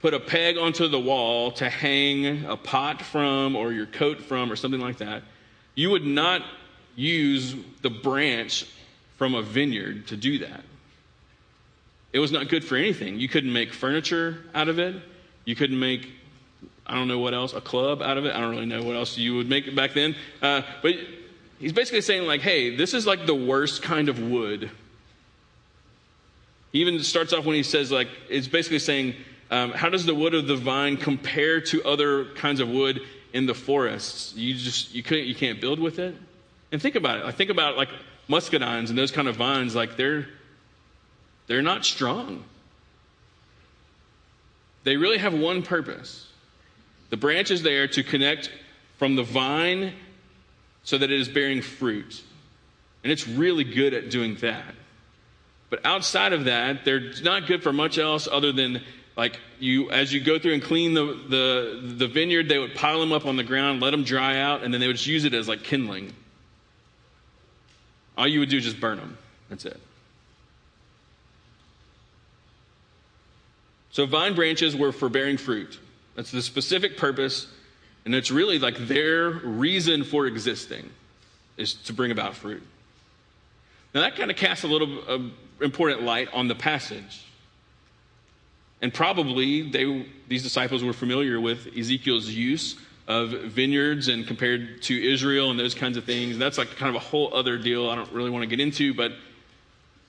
put 0.00 0.14
a 0.14 0.20
peg 0.20 0.58
onto 0.58 0.88
the 0.88 0.98
wall 0.98 1.52
to 1.52 1.68
hang 1.68 2.44
a 2.44 2.56
pot 2.56 3.02
from 3.02 3.54
or 3.54 3.72
your 3.72 3.86
coat 3.86 4.20
from 4.20 4.50
or 4.50 4.56
something 4.56 4.80
like 4.80 4.98
that, 4.98 5.22
you 5.74 5.90
would 5.90 6.04
not 6.04 6.42
use 6.96 7.54
the 7.82 7.90
branch 7.90 8.66
from 9.16 9.34
a 9.34 9.42
vineyard 9.42 10.06
to 10.08 10.16
do 10.16 10.38
that. 10.38 10.64
It 12.12 12.18
was 12.18 12.32
not 12.32 12.48
good 12.48 12.64
for 12.64 12.76
anything. 12.76 13.20
You 13.20 13.28
couldn't 13.28 13.52
make 13.52 13.72
furniture 13.72 14.44
out 14.54 14.68
of 14.68 14.78
it. 14.78 14.96
You 15.44 15.54
couldn't 15.54 15.78
make 15.78 16.10
I 16.86 16.94
don't 16.94 17.08
know 17.08 17.18
what 17.18 17.34
else, 17.34 17.52
a 17.54 17.60
club 17.60 18.02
out 18.02 18.18
of 18.18 18.24
it. 18.24 18.34
I 18.34 18.40
don't 18.40 18.50
really 18.50 18.66
know 18.66 18.82
what 18.82 18.96
else 18.96 19.16
you 19.16 19.36
would 19.36 19.48
make 19.48 19.74
back 19.74 19.94
then. 19.94 20.16
Uh, 20.40 20.62
but 20.82 20.94
he's 21.58 21.72
basically 21.72 22.00
saying, 22.00 22.26
like, 22.26 22.40
hey, 22.40 22.74
this 22.74 22.92
is 22.92 23.06
like 23.06 23.26
the 23.26 23.34
worst 23.34 23.82
kind 23.82 24.08
of 24.08 24.18
wood. 24.18 24.70
He 26.72 26.80
even 26.80 27.00
starts 27.02 27.32
off 27.32 27.44
when 27.44 27.54
he 27.54 27.62
says, 27.62 27.92
like, 27.92 28.08
it's 28.28 28.48
basically 28.48 28.78
saying, 28.78 29.14
um, 29.50 29.72
how 29.72 29.90
does 29.90 30.06
the 30.06 30.14
wood 30.14 30.34
of 30.34 30.46
the 30.46 30.56
vine 30.56 30.96
compare 30.96 31.60
to 31.60 31.84
other 31.84 32.24
kinds 32.34 32.58
of 32.60 32.68
wood 32.68 33.02
in 33.32 33.46
the 33.46 33.54
forests? 33.54 34.34
You 34.34 34.54
just, 34.54 34.94
you 34.94 35.02
couldn't, 35.02 35.26
you 35.26 35.34
can't 35.34 35.60
build 35.60 35.78
with 35.78 35.98
it? 35.98 36.16
And 36.72 36.80
think 36.80 36.94
about 36.96 37.18
it. 37.18 37.24
I 37.26 37.30
think 37.30 37.50
about 37.50 37.76
like 37.76 37.90
muscadines 38.28 38.88
and 38.88 38.96
those 38.96 39.10
kind 39.10 39.28
of 39.28 39.36
vines, 39.36 39.74
like 39.74 39.96
they're, 39.96 40.26
they're 41.46 41.62
not 41.62 41.84
strong. 41.84 42.44
They 44.84 44.96
really 44.96 45.18
have 45.18 45.34
one 45.34 45.62
purpose. 45.62 46.26
The 47.12 47.18
branch 47.18 47.50
is 47.50 47.62
there 47.62 47.86
to 47.88 48.02
connect 48.02 48.50
from 48.96 49.16
the 49.16 49.22
vine 49.22 49.92
so 50.82 50.96
that 50.96 51.10
it 51.10 51.20
is 51.20 51.28
bearing 51.28 51.60
fruit. 51.60 52.22
And 53.04 53.12
it's 53.12 53.28
really 53.28 53.64
good 53.64 53.92
at 53.92 54.08
doing 54.08 54.36
that. 54.36 54.74
But 55.68 55.84
outside 55.84 56.32
of 56.32 56.46
that, 56.46 56.86
they're 56.86 57.12
not 57.22 57.46
good 57.46 57.62
for 57.62 57.70
much 57.70 57.98
else 57.98 58.26
other 58.32 58.50
than 58.50 58.80
like 59.14 59.38
you 59.60 59.90
as 59.90 60.10
you 60.10 60.22
go 60.22 60.38
through 60.38 60.54
and 60.54 60.62
clean 60.62 60.94
the, 60.94 61.04
the, 61.28 61.94
the 61.96 62.08
vineyard, 62.08 62.48
they 62.48 62.58
would 62.58 62.74
pile 62.74 62.98
them 63.00 63.12
up 63.12 63.26
on 63.26 63.36
the 63.36 63.44
ground, 63.44 63.82
let 63.82 63.90
them 63.90 64.04
dry 64.04 64.38
out, 64.38 64.62
and 64.62 64.72
then 64.72 64.80
they 64.80 64.86
would 64.86 64.96
just 64.96 65.06
use 65.06 65.26
it 65.26 65.34
as 65.34 65.46
like 65.46 65.62
kindling. 65.62 66.14
All 68.16 68.26
you 68.26 68.40
would 68.40 68.48
do 68.48 68.56
is 68.56 68.64
just 68.64 68.80
burn 68.80 68.96
them. 68.96 69.18
That's 69.50 69.66
it. 69.66 69.78
So 73.90 74.06
vine 74.06 74.34
branches 74.34 74.74
were 74.74 74.92
for 74.92 75.10
bearing 75.10 75.36
fruit. 75.36 75.78
That's 76.14 76.30
the 76.30 76.42
specific 76.42 76.96
purpose, 76.96 77.46
and 78.04 78.14
it's 78.14 78.30
really 78.30 78.58
like 78.58 78.76
their 78.76 79.30
reason 79.30 80.04
for 80.04 80.26
existing 80.26 80.90
is 81.56 81.74
to 81.74 81.92
bring 81.92 82.10
about 82.10 82.34
fruit. 82.34 82.62
Now 83.94 84.02
that 84.02 84.16
kind 84.16 84.30
of 84.30 84.36
casts 84.36 84.64
a 84.64 84.68
little 84.68 84.98
uh, 85.08 85.18
important 85.62 86.02
light 86.02 86.28
on 86.32 86.48
the 86.48 86.54
passage. 86.54 87.24
And 88.80 88.92
probably 88.92 89.70
they, 89.70 90.06
these 90.28 90.42
disciples 90.42 90.82
were 90.82 90.92
familiar 90.92 91.40
with 91.40 91.68
Ezekiel's 91.76 92.28
use 92.28 92.76
of 93.06 93.30
vineyards 93.30 94.08
and 94.08 94.26
compared 94.26 94.82
to 94.82 95.12
Israel 95.12 95.50
and 95.50 95.58
those 95.58 95.74
kinds 95.74 95.96
of 95.96 96.04
things. 96.04 96.38
That's 96.38 96.58
like 96.58 96.76
kind 96.76 96.88
of 96.88 96.96
a 96.96 97.04
whole 97.04 97.32
other 97.34 97.58
deal 97.58 97.88
I 97.88 97.94
don't 97.94 98.10
really 98.12 98.30
want 98.30 98.42
to 98.42 98.48
get 98.48 98.60
into, 98.60 98.92
but 98.92 99.12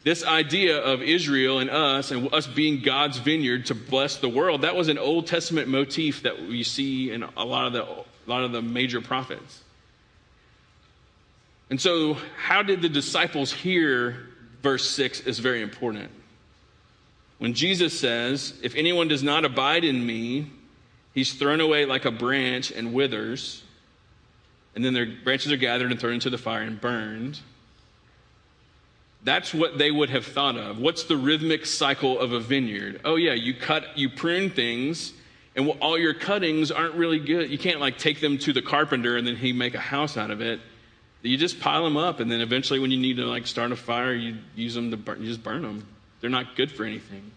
this 0.03 0.23
idea 0.25 0.79
of 0.79 1.01
Israel 1.01 1.59
and 1.59 1.69
us 1.69 2.11
and 2.11 2.33
us 2.33 2.45
being 2.45 2.81
God's 2.81 3.17
vineyard 3.17 3.67
to 3.67 3.75
bless 3.75 4.17
the 4.17 4.29
world, 4.29 4.61
that 4.61 4.75
was 4.75 4.89
an 4.89 4.97
Old 4.97 5.27
Testament 5.27 5.67
motif 5.67 6.23
that 6.23 6.41
we 6.41 6.63
see 6.63 7.11
in 7.11 7.23
a 7.23 7.45
lot 7.45 7.67
of 7.67 7.73
the, 7.73 7.83
a 7.83 8.27
lot 8.27 8.43
of 8.43 8.51
the 8.51 8.61
major 8.61 9.01
prophets. 9.01 9.61
And 11.69 11.79
so, 11.79 12.17
how 12.37 12.61
did 12.61 12.81
the 12.81 12.89
disciples 12.89 13.51
hear 13.51 14.27
verse 14.63 14.89
6 14.89 15.19
is 15.21 15.39
very 15.39 15.61
important. 15.61 16.09
When 17.37 17.53
Jesus 17.53 17.99
says, 17.99 18.53
If 18.63 18.75
anyone 18.75 19.09
does 19.09 19.21
not 19.21 19.45
abide 19.45 19.83
in 19.83 20.03
me, 20.03 20.49
he's 21.13 21.33
thrown 21.33 21.61
away 21.61 21.85
like 21.85 22.05
a 22.05 22.11
branch 22.11 22.71
and 22.71 22.93
withers, 22.93 23.61
and 24.73 24.83
then 24.83 24.93
their 24.93 25.05
branches 25.05 25.51
are 25.51 25.57
gathered 25.57 25.91
and 25.91 25.99
thrown 25.99 26.15
into 26.15 26.31
the 26.31 26.37
fire 26.37 26.61
and 26.61 26.81
burned. 26.81 27.39
That's 29.23 29.53
what 29.53 29.77
they 29.77 29.89
would 29.89 30.09
have 30.09 30.25
thought 30.25 30.57
of. 30.57 30.79
What's 30.79 31.03
the 31.03 31.15
rhythmic 31.15 31.65
cycle 31.65 32.19
of 32.19 32.33
a 32.33 32.39
vineyard? 32.39 33.01
Oh, 33.05 33.15
yeah, 33.15 33.33
you 33.33 33.53
cut, 33.53 33.97
you 33.97 34.09
prune 34.09 34.49
things, 34.49 35.13
and 35.55 35.69
all 35.79 35.97
your 35.97 36.13
cuttings 36.13 36.71
aren't 36.71 36.95
really 36.95 37.19
good. 37.19 37.49
You 37.49 37.57
can't 37.57 37.79
like 37.79 37.97
take 37.97 38.19
them 38.19 38.37
to 38.39 38.51
the 38.51 38.61
carpenter 38.61 39.15
and 39.15 39.25
then 39.25 39.37
he 39.37 39.53
make 39.53 39.75
a 39.75 39.79
house 39.79 40.17
out 40.17 40.29
of 40.29 40.41
it. 40.41 40.59
You 41.21 41.37
just 41.37 41.61
pile 41.61 41.85
them 41.85 41.95
up, 41.95 42.19
and 42.19 42.29
then 42.29 42.41
eventually, 42.41 42.79
when 42.79 42.91
you 42.91 42.99
need 42.99 43.15
to 43.15 43.25
like 43.25 43.47
start 43.47 43.71
a 43.71 43.77
fire, 43.77 44.13
you 44.13 44.35
use 44.55 44.73
them 44.73 44.91
to 44.91 44.97
burn. 44.97 45.21
You 45.21 45.27
just 45.27 45.41
burn 45.41 45.61
them. 45.61 45.87
They're 46.19 46.29
not 46.29 46.57
good 46.57 46.69
for 46.69 46.83
anything, 46.83 47.31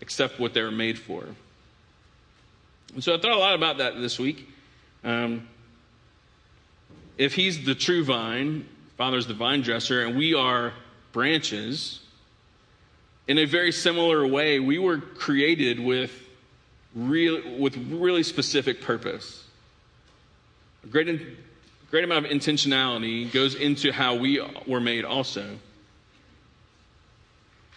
except 0.00 0.38
what 0.38 0.54
they 0.54 0.62
were 0.62 0.70
made 0.70 0.96
for. 0.96 1.24
And 2.94 3.02
so 3.02 3.14
I 3.14 3.18
thought 3.18 3.32
a 3.32 3.38
lot 3.38 3.56
about 3.56 3.78
that 3.78 4.00
this 4.00 4.16
week. 4.20 4.48
Um, 5.02 5.48
if 7.18 7.34
he's 7.34 7.64
the 7.64 7.74
true 7.74 8.04
vine, 8.04 8.68
Father's 8.96 9.26
the 9.26 9.34
vine 9.34 9.60
dresser, 9.60 10.04
and 10.04 10.16
we 10.16 10.34
are 10.34 10.72
branches, 11.12 12.00
in 13.28 13.38
a 13.38 13.44
very 13.44 13.72
similar 13.72 14.26
way, 14.26 14.60
we 14.60 14.78
were 14.78 14.98
created 14.98 15.80
with, 15.80 16.12
real, 16.94 17.58
with 17.58 17.76
really 17.90 18.22
specific 18.22 18.80
purpose. 18.80 19.44
A 20.84 20.86
great, 20.86 21.06
great 21.90 22.04
amount 22.04 22.26
of 22.26 22.32
intentionality 22.32 23.30
goes 23.32 23.54
into 23.54 23.92
how 23.92 24.14
we 24.14 24.40
were 24.66 24.80
made 24.80 25.04
also. 25.04 25.58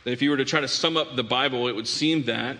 That 0.05 0.11
if 0.11 0.21
you 0.21 0.29
were 0.29 0.37
to 0.37 0.45
try 0.45 0.61
to 0.61 0.67
sum 0.67 0.95
up 0.95 1.15
the 1.15 1.23
Bible, 1.23 1.67
it 1.67 1.75
would 1.75 1.87
seem 1.87 2.23
that 2.25 2.57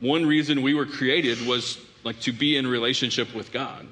one 0.00 0.26
reason 0.26 0.62
we 0.62 0.74
were 0.74 0.86
created 0.86 1.46
was 1.46 1.78
like 2.02 2.18
to 2.20 2.32
be 2.32 2.56
in 2.56 2.66
relationship 2.66 3.34
with 3.34 3.52
God 3.52 3.86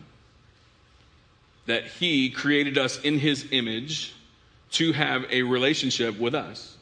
that 1.66 1.86
He 1.86 2.30
created 2.30 2.78
us 2.78 3.00
in 3.00 3.18
His 3.18 3.46
image 3.50 4.14
to 4.72 4.92
have 4.92 5.24
a 5.30 5.42
relationship 5.42 6.18
with 6.18 6.34
us. 6.34 6.76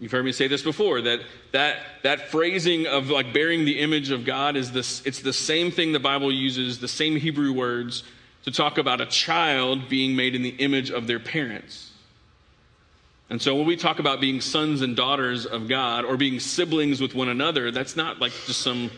You've 0.00 0.12
heard 0.12 0.24
me 0.24 0.32
say 0.32 0.48
this 0.48 0.62
before 0.62 1.00
that 1.02 1.20
that 1.52 1.78
that 2.02 2.28
phrasing 2.28 2.86
of 2.86 3.10
like 3.10 3.32
bearing 3.32 3.64
the 3.64 3.78
image 3.78 4.10
of 4.10 4.24
God 4.24 4.56
is 4.56 4.72
this 4.72 5.04
it's 5.06 5.20
the 5.20 5.32
same 5.32 5.70
thing 5.70 5.92
the 5.92 6.00
Bible 6.00 6.32
uses, 6.32 6.80
the 6.80 6.88
same 6.88 7.16
Hebrew 7.16 7.52
words 7.52 8.02
to 8.44 8.50
talk 8.50 8.76
about 8.76 9.00
a 9.00 9.06
child 9.06 9.88
being 9.88 10.16
made 10.16 10.34
in 10.34 10.42
the 10.42 10.50
image 10.50 10.90
of 10.90 11.06
their 11.06 11.20
parents. 11.20 11.92
And 13.30 13.40
so 13.40 13.54
when 13.54 13.66
we 13.66 13.76
talk 13.76 13.98
about 13.98 14.20
being 14.20 14.40
sons 14.40 14.82
and 14.82 14.94
daughters 14.94 15.46
of 15.46 15.68
God 15.68 16.04
or 16.04 16.16
being 16.16 16.40
siblings 16.40 17.00
with 17.00 17.14
one 17.14 17.28
another, 17.28 17.70
that's 17.70 17.96
not 17.96 18.20
like 18.20 18.32
just 18.46 18.60
some 18.60 18.90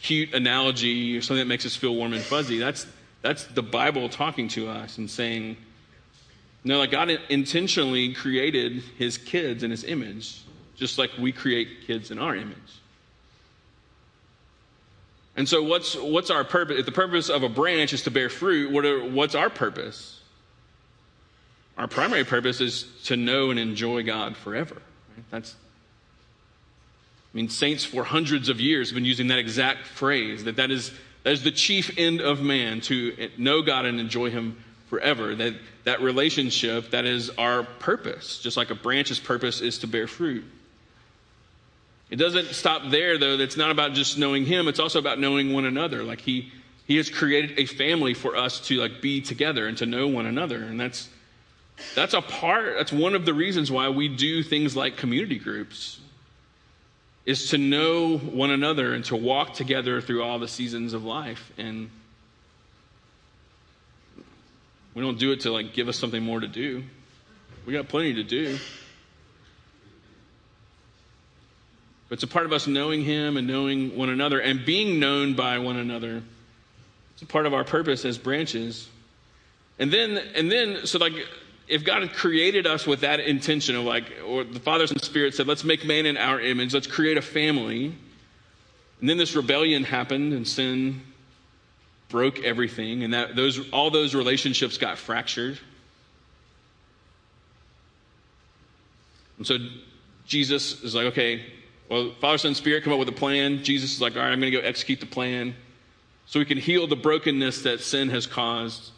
cute 0.00 0.32
analogy 0.32 1.16
or 1.16 1.20
something 1.20 1.42
that 1.42 1.48
makes 1.48 1.66
us 1.66 1.76
feel 1.76 1.94
warm 1.94 2.14
and 2.14 2.22
fuzzy. 2.22 2.58
That's 2.58 2.86
that's 3.22 3.44
the 3.44 3.62
Bible 3.62 4.08
talking 4.08 4.48
to 4.48 4.68
us 4.68 4.98
and 4.98 5.10
saying, 5.10 5.56
no, 6.64 6.78
like 6.78 6.90
God 6.90 7.10
intentionally 7.28 8.14
created 8.14 8.82
his 8.96 9.18
kids 9.18 9.62
in 9.62 9.70
his 9.70 9.84
image, 9.84 10.42
just 10.76 10.98
like 10.98 11.10
we 11.18 11.32
create 11.32 11.86
kids 11.86 12.10
in 12.10 12.18
our 12.18 12.34
image. 12.34 12.56
And 15.36 15.48
so, 15.48 15.62
what's, 15.62 15.94
what's 15.94 16.30
our 16.30 16.42
purpose? 16.42 16.78
If 16.80 16.86
the 16.86 16.92
purpose 16.92 17.28
of 17.28 17.44
a 17.44 17.48
branch 17.48 17.92
is 17.92 18.02
to 18.02 18.10
bear 18.10 18.28
fruit, 18.28 18.72
what 18.72 18.84
are, 18.84 19.04
what's 19.04 19.36
our 19.36 19.48
purpose? 19.48 20.20
Our 21.76 21.86
primary 21.86 22.24
purpose 22.24 22.60
is 22.60 22.86
to 23.04 23.16
know 23.16 23.50
and 23.50 23.58
enjoy 23.58 24.02
God 24.02 24.36
forever. 24.36 24.74
Right? 24.74 25.24
That's, 25.30 25.54
I 27.32 27.36
mean, 27.36 27.48
saints 27.48 27.84
for 27.84 28.02
hundreds 28.02 28.48
of 28.48 28.60
years 28.60 28.90
have 28.90 28.96
been 28.96 29.04
using 29.04 29.28
that 29.28 29.38
exact 29.38 29.86
phrase 29.86 30.42
that 30.42 30.56
that 30.56 30.72
is 30.72 30.90
that 31.28 31.32
is 31.32 31.42
the 31.42 31.50
chief 31.50 31.90
end 31.98 32.22
of 32.22 32.40
man, 32.40 32.80
to 32.80 33.28
know 33.36 33.60
God 33.60 33.84
and 33.84 34.00
enjoy 34.00 34.30
Him 34.30 34.56
forever. 34.86 35.34
That, 35.34 35.56
that 35.84 36.00
relationship, 36.00 36.92
that 36.92 37.04
is 37.04 37.28
our 37.36 37.64
purpose. 37.64 38.40
Just 38.40 38.56
like 38.56 38.70
a 38.70 38.74
branch's 38.74 39.20
purpose 39.20 39.60
is 39.60 39.80
to 39.80 39.86
bear 39.86 40.06
fruit. 40.06 40.42
It 42.08 42.16
doesn't 42.16 42.54
stop 42.54 42.88
there, 42.88 43.18
though. 43.18 43.34
It's 43.34 43.58
not 43.58 43.70
about 43.70 43.92
just 43.92 44.16
knowing 44.16 44.46
Him. 44.46 44.68
It's 44.68 44.80
also 44.80 44.98
about 44.98 45.18
knowing 45.18 45.52
one 45.52 45.66
another. 45.66 46.02
Like 46.02 46.22
He, 46.22 46.50
He 46.86 46.96
has 46.96 47.10
created 47.10 47.58
a 47.58 47.66
family 47.66 48.14
for 48.14 48.34
us 48.34 48.60
to 48.68 48.80
like 48.80 49.02
be 49.02 49.20
together 49.20 49.66
and 49.66 49.76
to 49.76 49.84
know 49.84 50.08
one 50.08 50.24
another. 50.24 50.62
And 50.62 50.80
that's, 50.80 51.10
that's 51.94 52.14
a 52.14 52.22
part, 52.22 52.76
that's 52.78 52.90
one 52.90 53.14
of 53.14 53.26
the 53.26 53.34
reasons 53.34 53.70
why 53.70 53.90
we 53.90 54.08
do 54.08 54.42
things 54.42 54.74
like 54.74 54.96
community 54.96 55.38
groups 55.38 56.00
is 57.28 57.50
to 57.50 57.58
know 57.58 58.16
one 58.16 58.50
another 58.50 58.94
and 58.94 59.04
to 59.04 59.14
walk 59.14 59.52
together 59.52 60.00
through 60.00 60.22
all 60.22 60.38
the 60.38 60.48
seasons 60.48 60.94
of 60.94 61.04
life. 61.04 61.52
And 61.58 61.90
we 64.94 65.02
don't 65.02 65.18
do 65.18 65.32
it 65.32 65.40
to 65.40 65.52
like 65.52 65.74
give 65.74 65.88
us 65.88 65.98
something 65.98 66.22
more 66.22 66.40
to 66.40 66.48
do. 66.48 66.84
We 67.66 67.74
got 67.74 67.86
plenty 67.86 68.14
to 68.14 68.22
do. 68.22 68.58
But 72.08 72.14
it's 72.14 72.22
a 72.22 72.28
part 72.28 72.46
of 72.46 72.54
us 72.54 72.66
knowing 72.66 73.04
Him 73.04 73.36
and 73.36 73.46
knowing 73.46 73.94
one 73.94 74.08
another 74.08 74.40
and 74.40 74.64
being 74.64 74.98
known 74.98 75.34
by 75.34 75.58
one 75.58 75.76
another. 75.76 76.22
It's 77.12 77.20
a 77.20 77.26
part 77.26 77.44
of 77.44 77.52
our 77.52 77.62
purpose 77.62 78.06
as 78.06 78.16
branches. 78.16 78.88
And 79.78 79.92
then, 79.92 80.16
and 80.34 80.50
then, 80.50 80.86
so 80.86 80.98
like, 80.98 81.12
if 81.68 81.84
God 81.84 82.02
had 82.02 82.14
created 82.14 82.66
us 82.66 82.86
with 82.86 83.00
that 83.00 83.20
intention 83.20 83.76
of 83.76 83.84
like, 83.84 84.04
or 84.26 84.42
the 84.44 84.60
Father 84.60 84.84
and 84.84 85.00
Spirit 85.02 85.34
said, 85.34 85.46
let's 85.46 85.64
make 85.64 85.84
man 85.84 86.06
in 86.06 86.16
our 86.16 86.40
image, 86.40 86.72
let's 86.72 86.86
create 86.86 87.16
a 87.18 87.22
family. 87.22 87.94
And 89.00 89.08
then 89.08 89.18
this 89.18 89.36
rebellion 89.36 89.84
happened 89.84 90.32
and 90.32 90.48
sin 90.48 91.02
broke 92.08 92.42
everything, 92.42 93.04
and 93.04 93.12
that 93.12 93.36
those 93.36 93.70
all 93.70 93.90
those 93.90 94.14
relationships 94.14 94.78
got 94.78 94.96
fractured. 94.96 95.58
And 99.36 99.46
so 99.46 99.58
Jesus 100.26 100.82
is 100.82 100.94
like, 100.94 101.06
okay, 101.06 101.44
Well, 101.88 102.12
Father, 102.20 102.38
Son, 102.38 102.54
Spirit 102.54 102.84
come 102.84 102.92
up 102.92 102.98
with 102.98 103.08
a 103.08 103.12
plan. 103.12 103.64
Jesus 103.64 103.94
is 103.94 104.00
like, 104.00 104.16
all 104.16 104.22
right, 104.22 104.32
I'm 104.32 104.40
going 104.40 104.52
to 104.52 104.60
go 104.60 104.66
execute 104.66 105.00
the 105.00 105.06
plan 105.06 105.54
so 106.26 106.38
we 106.38 106.44
can 106.44 106.58
heal 106.58 106.86
the 106.86 106.96
brokenness 106.96 107.62
that 107.62 107.80
sin 107.80 108.10
has 108.10 108.26
caused 108.26 108.90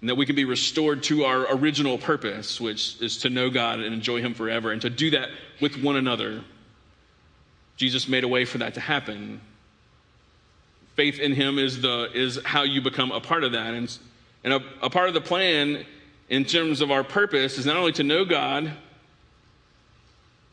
and 0.00 0.08
that 0.08 0.14
we 0.14 0.24
can 0.24 0.36
be 0.36 0.44
restored 0.44 1.02
to 1.04 1.24
our 1.24 1.54
original 1.54 1.98
purpose, 1.98 2.60
which 2.60 3.00
is 3.02 3.18
to 3.18 3.30
know 3.30 3.50
God 3.50 3.80
and 3.80 3.92
enjoy 3.92 4.20
Him 4.20 4.34
forever, 4.34 4.72
and 4.72 4.80
to 4.82 4.90
do 4.90 5.10
that 5.10 5.28
with 5.60 5.82
one 5.82 5.96
another. 5.96 6.42
Jesus 7.76 8.08
made 8.08 8.24
a 8.24 8.28
way 8.28 8.44
for 8.44 8.58
that 8.58 8.74
to 8.74 8.80
happen. 8.80 9.40
Faith 10.96 11.18
in 11.18 11.32
Him 11.32 11.58
is, 11.58 11.82
the, 11.82 12.10
is 12.14 12.38
how 12.44 12.62
you 12.62 12.80
become 12.80 13.12
a 13.12 13.20
part 13.20 13.44
of 13.44 13.52
that. 13.52 13.74
And, 13.74 13.98
and 14.42 14.54
a, 14.54 14.60
a 14.82 14.90
part 14.90 15.08
of 15.08 15.14
the 15.14 15.20
plan 15.20 15.84
in 16.30 16.44
terms 16.44 16.80
of 16.80 16.90
our 16.90 17.04
purpose 17.04 17.58
is 17.58 17.66
not 17.66 17.76
only 17.76 17.92
to 17.92 18.02
know 18.02 18.24
God 18.24 18.72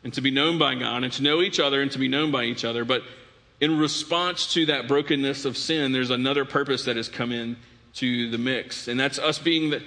and 0.04 0.12
to 0.14 0.20
be 0.20 0.30
known 0.30 0.58
by 0.58 0.74
God 0.74 1.04
and 1.04 1.12
to 1.14 1.22
know 1.22 1.40
each 1.40 1.58
other 1.58 1.80
and 1.80 1.90
to 1.92 1.98
be 1.98 2.08
known 2.08 2.30
by 2.30 2.44
each 2.44 2.64
other, 2.64 2.84
but 2.84 3.02
in 3.60 3.78
response 3.78 4.52
to 4.54 4.66
that 4.66 4.88
brokenness 4.88 5.44
of 5.44 5.56
sin, 5.56 5.92
there's 5.92 6.10
another 6.10 6.44
purpose 6.44 6.84
that 6.84 6.96
has 6.96 7.08
come 7.08 7.32
in 7.32 7.56
to 7.98 8.30
the 8.30 8.38
mix. 8.38 8.88
And 8.88 8.98
that's 8.98 9.18
us 9.18 9.38
being 9.38 9.70
the, 9.70 9.82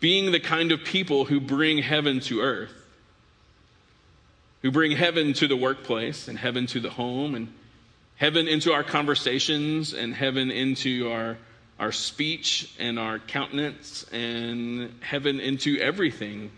being 0.00 0.32
the 0.32 0.40
kind 0.40 0.72
of 0.72 0.84
people 0.84 1.24
who 1.24 1.40
bring 1.40 1.78
heaven 1.78 2.20
to 2.20 2.40
earth, 2.40 2.72
who 4.62 4.70
bring 4.70 4.92
heaven 4.92 5.32
to 5.34 5.48
the 5.48 5.56
workplace 5.56 6.28
and 6.28 6.38
heaven 6.38 6.66
to 6.66 6.80
the 6.80 6.90
home 6.90 7.34
and 7.34 7.52
heaven 8.16 8.48
into 8.48 8.72
our 8.72 8.84
conversations 8.84 9.94
and 9.94 10.14
heaven 10.14 10.50
into 10.50 11.10
our, 11.10 11.38
our 11.78 11.92
speech 11.92 12.74
and 12.78 12.98
our 12.98 13.18
countenance 13.18 14.04
and 14.12 14.92
heaven 15.00 15.40
into 15.40 15.78
everything 15.78 16.50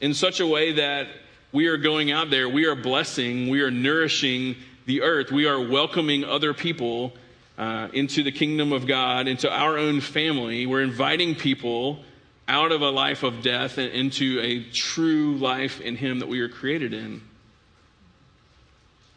in 0.00 0.14
such 0.14 0.40
a 0.40 0.46
way 0.46 0.72
that 0.72 1.08
we 1.52 1.68
are 1.68 1.78
going 1.78 2.12
out 2.12 2.28
there, 2.28 2.48
we 2.48 2.66
are 2.66 2.74
blessing, 2.74 3.48
we 3.48 3.62
are 3.62 3.70
nourishing 3.70 4.56
the 4.84 5.02
earth, 5.02 5.32
we 5.32 5.46
are 5.46 5.58
welcoming 5.58 6.24
other 6.24 6.52
people 6.52 7.12
uh, 7.58 7.88
into 7.92 8.22
the 8.22 8.32
kingdom 8.32 8.72
of 8.72 8.86
God, 8.86 9.28
into 9.28 9.50
our 9.50 9.78
own 9.78 10.00
family. 10.00 10.66
We're 10.66 10.82
inviting 10.82 11.34
people 11.34 12.00
out 12.48 12.72
of 12.72 12.82
a 12.82 12.90
life 12.90 13.22
of 13.22 13.42
death 13.42 13.78
and 13.78 13.92
into 13.92 14.40
a 14.40 14.62
true 14.70 15.36
life 15.36 15.80
in 15.80 15.96
Him 15.96 16.20
that 16.20 16.28
we 16.28 16.40
are 16.40 16.48
created 16.48 16.92
in. 16.92 17.22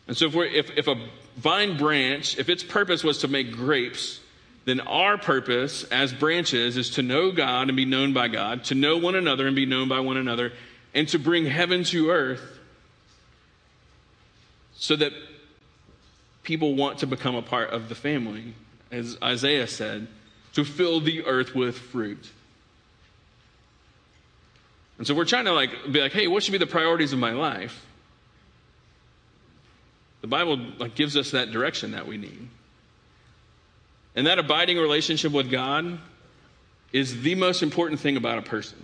And 0.07 0.17
so, 0.17 0.25
if, 0.25 0.35
if, 0.35 0.77
if 0.77 0.87
a 0.87 0.95
vine 1.37 1.77
branch, 1.77 2.37
if 2.37 2.49
its 2.49 2.63
purpose 2.63 3.03
was 3.03 3.19
to 3.19 3.27
make 3.27 3.51
grapes, 3.51 4.19
then 4.65 4.79
our 4.81 5.17
purpose 5.17 5.83
as 5.85 6.13
branches 6.13 6.77
is 6.77 6.91
to 6.91 7.01
know 7.01 7.31
God 7.31 7.69
and 7.69 7.77
be 7.77 7.85
known 7.85 8.13
by 8.13 8.27
God, 8.27 8.63
to 8.65 8.75
know 8.75 8.97
one 8.97 9.15
another 9.15 9.47
and 9.47 9.55
be 9.55 9.65
known 9.65 9.87
by 9.87 9.99
one 9.99 10.17
another, 10.17 10.53
and 10.93 11.07
to 11.09 11.19
bring 11.19 11.45
heaven 11.45 11.83
to 11.85 12.09
earth 12.09 12.59
so 14.75 14.95
that 14.95 15.11
people 16.49 16.73
want 16.73 16.97
to 16.97 17.05
become 17.05 17.35
a 17.35 17.43
part 17.43 17.69
of 17.69 17.89
the 17.89 17.93
family, 17.93 18.55
as 18.91 19.19
Isaiah 19.21 19.67
said, 19.67 20.07
to 20.53 20.65
fill 20.65 20.99
the 20.99 21.23
earth 21.25 21.53
with 21.53 21.77
fruit. 21.77 22.27
And 24.97 25.05
so 25.05 25.13
we're 25.13 25.25
trying 25.25 25.45
to 25.45 25.53
like 25.53 25.69
be 25.91 26.01
like, 26.01 26.11
hey, 26.11 26.25
what 26.25 26.41
should 26.41 26.53
be 26.53 26.57
the 26.57 26.65
priorities 26.65 27.13
of 27.13 27.19
my 27.19 27.33
life? 27.33 27.85
The 30.21 30.27
Bible 30.27 30.57
like 30.79 30.95
gives 30.95 31.15
us 31.15 31.29
that 31.31 31.51
direction 31.51 31.91
that 31.91 32.07
we 32.07 32.17
need. 32.17 32.49
And 34.15 34.25
that 34.25 34.39
abiding 34.39 34.79
relationship 34.79 35.31
with 35.31 35.51
God 35.51 35.99
is 36.91 37.21
the 37.21 37.35
most 37.35 37.61
important 37.61 37.99
thing 37.99 38.17
about 38.17 38.39
a 38.39 38.41
person. 38.41 38.83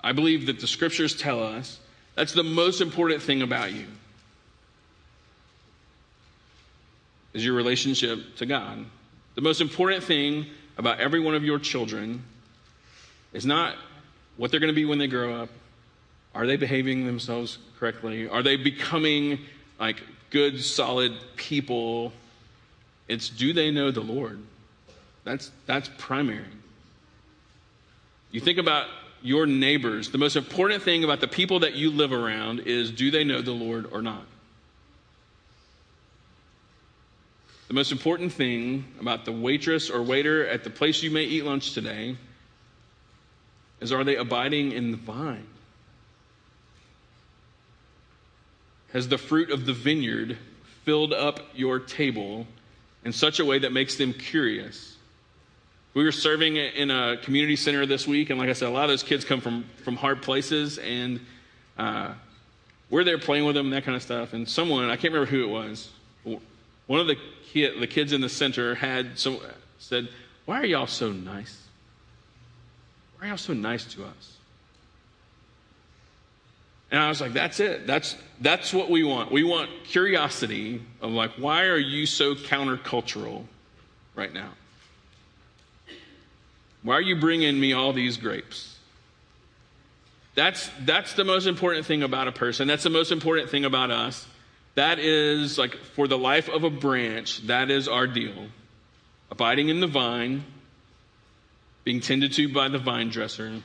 I 0.00 0.12
believe 0.12 0.46
that 0.46 0.58
the 0.58 0.66
scriptures 0.66 1.14
tell 1.14 1.42
us 1.42 1.78
that's 2.14 2.32
the 2.32 2.44
most 2.44 2.80
important 2.80 3.20
thing 3.20 3.42
about 3.42 3.74
you. 3.74 3.84
Is 7.38 7.44
your 7.44 7.54
relationship 7.54 8.36
to 8.36 8.46
God. 8.46 8.84
The 9.36 9.40
most 9.40 9.60
important 9.60 10.02
thing 10.02 10.46
about 10.76 10.98
every 10.98 11.20
one 11.20 11.36
of 11.36 11.44
your 11.44 11.60
children 11.60 12.22
is 13.32 13.46
not 13.46 13.76
what 14.36 14.50
they're 14.50 14.60
going 14.60 14.72
to 14.72 14.74
be 14.74 14.84
when 14.84 14.98
they 14.98 15.06
grow 15.06 15.34
up. 15.34 15.48
Are 16.34 16.46
they 16.46 16.56
behaving 16.56 17.06
themselves 17.06 17.58
correctly? 17.78 18.28
Are 18.28 18.42
they 18.42 18.56
becoming 18.56 19.38
like 19.78 20.02
good, 20.30 20.62
solid 20.62 21.12
people? 21.36 22.12
It's 23.06 23.28
do 23.28 23.52
they 23.52 23.70
know 23.70 23.92
the 23.92 24.00
Lord? 24.00 24.40
That's, 25.22 25.52
that's 25.66 25.88
primary. 25.96 26.44
You 28.32 28.40
think 28.40 28.58
about 28.58 28.86
your 29.22 29.46
neighbors. 29.46 30.10
The 30.10 30.18
most 30.18 30.34
important 30.34 30.82
thing 30.82 31.04
about 31.04 31.20
the 31.20 31.28
people 31.28 31.60
that 31.60 31.74
you 31.74 31.90
live 31.92 32.12
around 32.12 32.60
is 32.60 32.90
do 32.90 33.12
they 33.12 33.22
know 33.22 33.42
the 33.42 33.52
Lord 33.52 33.88
or 33.92 34.02
not? 34.02 34.26
The 37.68 37.74
most 37.74 37.92
important 37.92 38.32
thing 38.32 38.86
about 38.98 39.26
the 39.26 39.32
waitress 39.32 39.90
or 39.90 40.02
waiter 40.02 40.46
at 40.46 40.64
the 40.64 40.70
place 40.70 41.02
you 41.02 41.10
may 41.10 41.24
eat 41.24 41.44
lunch 41.44 41.74
today 41.74 42.16
is 43.80 43.92
are 43.92 44.04
they 44.04 44.16
abiding 44.16 44.72
in 44.72 44.90
the 44.90 44.96
vine? 44.96 45.46
Has 48.94 49.08
the 49.08 49.18
fruit 49.18 49.50
of 49.50 49.66
the 49.66 49.74
vineyard 49.74 50.38
filled 50.84 51.12
up 51.12 51.40
your 51.54 51.78
table 51.78 52.46
in 53.04 53.12
such 53.12 53.38
a 53.38 53.44
way 53.44 53.58
that 53.58 53.70
makes 53.70 53.96
them 53.96 54.14
curious? 54.14 54.96
We 55.92 56.04
were 56.04 56.12
serving 56.12 56.56
in 56.56 56.90
a 56.90 57.18
community 57.18 57.56
center 57.56 57.84
this 57.84 58.06
week, 58.06 58.30
and 58.30 58.38
like 58.38 58.48
I 58.48 58.54
said, 58.54 58.68
a 58.68 58.70
lot 58.70 58.84
of 58.84 58.90
those 58.90 59.02
kids 59.02 59.26
come 59.26 59.42
from, 59.42 59.64
from 59.84 59.96
hard 59.96 60.22
places, 60.22 60.78
and 60.78 61.20
uh, 61.76 62.12
we're 62.88 63.04
there 63.04 63.18
playing 63.18 63.44
with 63.44 63.56
them, 63.56 63.68
that 63.70 63.84
kind 63.84 63.94
of 63.94 64.02
stuff. 64.02 64.32
And 64.32 64.48
someone, 64.48 64.84
I 64.84 64.96
can't 64.96 65.12
remember 65.12 65.30
who 65.30 65.44
it 65.44 65.50
was, 65.50 65.90
one 66.88 66.98
of 67.00 67.06
the, 67.06 67.16
the 67.52 67.86
kids 67.86 68.12
in 68.12 68.20
the 68.20 68.28
center 68.28 68.74
had 68.74 69.18
said, 69.78 70.08
Why 70.46 70.60
are 70.60 70.66
y'all 70.66 70.88
so 70.88 71.12
nice? 71.12 71.62
Why 73.16 73.26
are 73.26 73.28
y'all 73.28 73.36
so 73.36 73.52
nice 73.52 73.84
to 73.94 74.04
us? 74.04 74.38
And 76.90 77.00
I 77.00 77.08
was 77.08 77.20
like, 77.20 77.34
that's 77.34 77.60
it. 77.60 77.86
That's, 77.86 78.16
that's 78.40 78.72
what 78.72 78.90
we 78.90 79.04
want. 79.04 79.30
We 79.30 79.44
want 79.44 79.70
curiosity 79.84 80.80
of 81.02 81.10
like, 81.10 81.32
why 81.32 81.64
are 81.64 81.76
you 81.76 82.06
so 82.06 82.34
countercultural 82.34 83.44
right 84.14 84.32
now? 84.32 84.50
Why 86.82 86.94
are 86.94 87.02
you 87.02 87.16
bringing 87.16 87.60
me 87.60 87.74
all 87.74 87.92
these 87.92 88.16
grapes? 88.16 88.76
That's, 90.34 90.70
that's 90.80 91.12
the 91.14 91.24
most 91.24 91.46
important 91.46 91.84
thing 91.84 92.02
about 92.02 92.28
a 92.28 92.32
person. 92.32 92.68
That's 92.68 92.84
the 92.84 92.90
most 92.90 93.12
important 93.12 93.50
thing 93.50 93.64
about 93.64 93.90
us. 93.90 94.26
That 94.78 95.00
is 95.00 95.58
like 95.58 95.74
for 95.96 96.06
the 96.06 96.16
life 96.16 96.48
of 96.48 96.62
a 96.62 96.70
branch, 96.70 97.44
that 97.48 97.68
is 97.68 97.88
our 97.88 98.06
deal. 98.06 98.46
Abiding 99.28 99.70
in 99.70 99.80
the 99.80 99.88
vine, 99.88 100.44
being 101.82 101.98
tended 101.98 102.32
to 102.34 102.48
by 102.52 102.68
the 102.68 102.78
vine 102.78 103.08
dresser, 103.08 103.60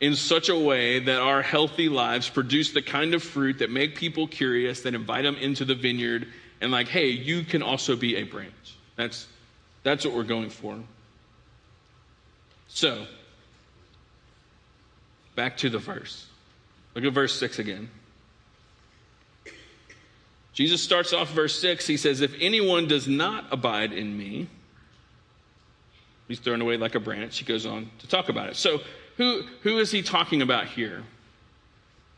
in 0.00 0.14
such 0.14 0.48
a 0.48 0.58
way 0.58 0.98
that 1.00 1.20
our 1.20 1.42
healthy 1.42 1.90
lives 1.90 2.26
produce 2.30 2.72
the 2.72 2.80
kind 2.80 3.12
of 3.12 3.22
fruit 3.22 3.58
that 3.58 3.70
make 3.70 3.96
people 3.96 4.26
curious, 4.26 4.80
that 4.80 4.94
invite 4.94 5.24
them 5.24 5.36
into 5.36 5.66
the 5.66 5.74
vineyard, 5.74 6.26
and 6.62 6.72
like, 6.72 6.88
hey, 6.88 7.08
you 7.08 7.44
can 7.44 7.62
also 7.62 7.94
be 7.94 8.16
a 8.16 8.22
branch. 8.22 8.76
That's 8.96 9.26
that's 9.82 10.06
what 10.06 10.14
we're 10.14 10.22
going 10.22 10.48
for. 10.48 10.78
So, 12.68 13.04
back 15.36 15.58
to 15.58 15.68
the 15.68 15.78
verse. 15.78 16.24
Look 16.94 17.04
at 17.04 17.12
verse 17.12 17.38
6 17.38 17.58
again. 17.58 17.90
Jesus 20.58 20.82
starts 20.82 21.12
off 21.12 21.30
verse 21.30 21.56
6. 21.60 21.86
He 21.86 21.96
says, 21.96 22.20
If 22.20 22.34
anyone 22.40 22.88
does 22.88 23.06
not 23.06 23.44
abide 23.52 23.92
in 23.92 24.18
me, 24.18 24.48
he's 26.26 26.40
thrown 26.40 26.60
away 26.60 26.76
like 26.76 26.96
a 26.96 27.00
branch. 27.00 27.38
He 27.38 27.44
goes 27.44 27.64
on 27.64 27.88
to 28.00 28.08
talk 28.08 28.28
about 28.28 28.48
it. 28.48 28.56
So, 28.56 28.80
who, 29.18 29.42
who 29.62 29.78
is 29.78 29.92
he 29.92 30.02
talking 30.02 30.42
about 30.42 30.66
here? 30.66 31.04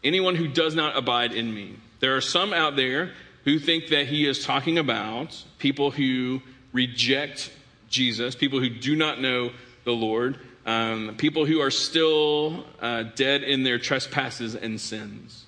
Anyone 0.03 0.37
who 0.37 0.49
does 0.49 0.75
not 0.75 0.97
abide 0.97 1.33
in 1.35 1.55
me. 1.55 1.77
There 2.01 2.17
are 2.17 2.23
some 2.23 2.55
out 2.55 2.77
there 2.77 3.13
who 3.45 3.59
think 3.59 3.89
that 3.89 4.07
he 4.07 4.27
is 4.27 4.43
talking 4.43 4.79
about 4.79 5.45
people 5.59 5.91
who 5.91 6.41
reject 6.73 7.53
Jesus, 7.91 8.35
people 8.35 8.59
who 8.59 8.71
do 8.71 8.97
not 8.97 9.21
know 9.21 9.51
the 9.85 9.93
Lord, 9.93 10.39
um, 10.65 11.15
people 11.19 11.45
who 11.45 11.61
are 11.61 11.71
still 11.71 12.65
uh, 12.81 13.03
dead 13.17 13.43
in 13.43 13.65
their 13.65 13.79
trespasses 13.79 14.55
and 14.55 14.81
sins. 14.81 15.45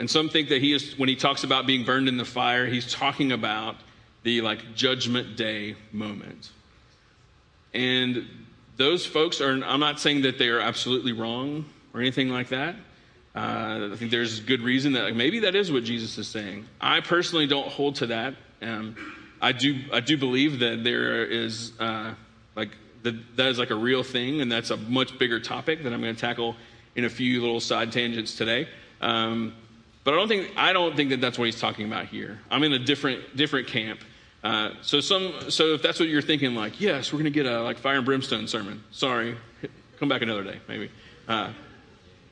And 0.00 0.10
some 0.10 0.30
think 0.30 0.48
that 0.48 0.62
he 0.62 0.72
is, 0.72 0.98
when 0.98 1.10
he 1.10 1.14
talks 1.14 1.44
about 1.44 1.66
being 1.66 1.84
burned 1.84 2.08
in 2.08 2.16
the 2.16 2.24
fire, 2.24 2.66
he's 2.66 2.90
talking 2.90 3.32
about 3.32 3.76
the 4.22 4.40
like 4.40 4.74
judgment 4.74 5.36
day 5.36 5.76
moment. 5.92 6.50
And 7.74 8.26
those 8.78 9.04
folks 9.04 9.42
are, 9.42 9.52
I'm 9.62 9.78
not 9.78 10.00
saying 10.00 10.22
that 10.22 10.38
they 10.38 10.48
are 10.48 10.58
absolutely 10.58 11.12
wrong 11.12 11.66
or 11.92 12.00
anything 12.00 12.30
like 12.30 12.48
that. 12.48 12.76
Uh, 13.36 13.90
I 13.92 13.96
think 13.96 14.10
there's 14.10 14.40
good 14.40 14.62
reason 14.62 14.94
that 14.94 15.04
like, 15.04 15.14
maybe 15.14 15.40
that 15.40 15.54
is 15.54 15.70
what 15.70 15.84
Jesus 15.84 16.16
is 16.16 16.26
saying. 16.26 16.66
I 16.80 17.00
personally 17.00 17.46
don't 17.46 17.68
hold 17.68 17.96
to 17.96 18.06
that. 18.06 18.34
Um, 18.62 18.96
I 19.42 19.52
do, 19.52 19.80
I 19.92 20.00
do 20.00 20.16
believe 20.16 20.60
that 20.60 20.82
there 20.82 21.24
is 21.26 21.72
uh, 21.78 22.14
like 22.56 22.70
that, 23.02 23.36
that 23.36 23.48
is 23.48 23.58
like 23.58 23.70
a 23.70 23.76
real 23.76 24.02
thing, 24.02 24.40
and 24.40 24.50
that's 24.50 24.70
a 24.70 24.78
much 24.78 25.18
bigger 25.18 25.40
topic 25.40 25.82
that 25.82 25.92
I'm 25.92 26.00
going 26.00 26.14
to 26.14 26.20
tackle 26.20 26.56
in 26.96 27.04
a 27.04 27.10
few 27.10 27.40
little 27.42 27.60
side 27.60 27.92
tangents 27.92 28.34
today. 28.34 28.66
Um, 29.00 29.54
but 30.04 30.14
I 30.14 30.16
don't 30.16 30.28
think 30.28 30.52
I 30.56 30.72
don't 30.72 30.96
think 30.96 31.10
that 31.10 31.20
that's 31.20 31.38
what 31.38 31.44
he's 31.44 31.60
talking 31.60 31.86
about 31.86 32.06
here. 32.06 32.38
I'm 32.50 32.62
in 32.62 32.72
a 32.72 32.78
different 32.78 33.36
different 33.36 33.68
camp. 33.68 34.00
Uh, 34.42 34.70
so 34.80 35.00
some 35.00 35.50
so 35.50 35.74
if 35.74 35.82
that's 35.82 36.00
what 36.00 36.08
you're 36.08 36.22
thinking, 36.22 36.54
like 36.54 36.80
yes, 36.80 37.12
we're 37.12 37.18
going 37.18 37.24
to 37.24 37.30
get 37.30 37.46
a 37.46 37.62
like 37.62 37.78
fire 37.78 37.96
and 37.96 38.06
brimstone 38.06 38.48
sermon. 38.48 38.82
Sorry, 38.90 39.36
come 39.98 40.08
back 40.08 40.22
another 40.22 40.44
day, 40.44 40.60
maybe. 40.68 40.90
Uh, 41.28 41.52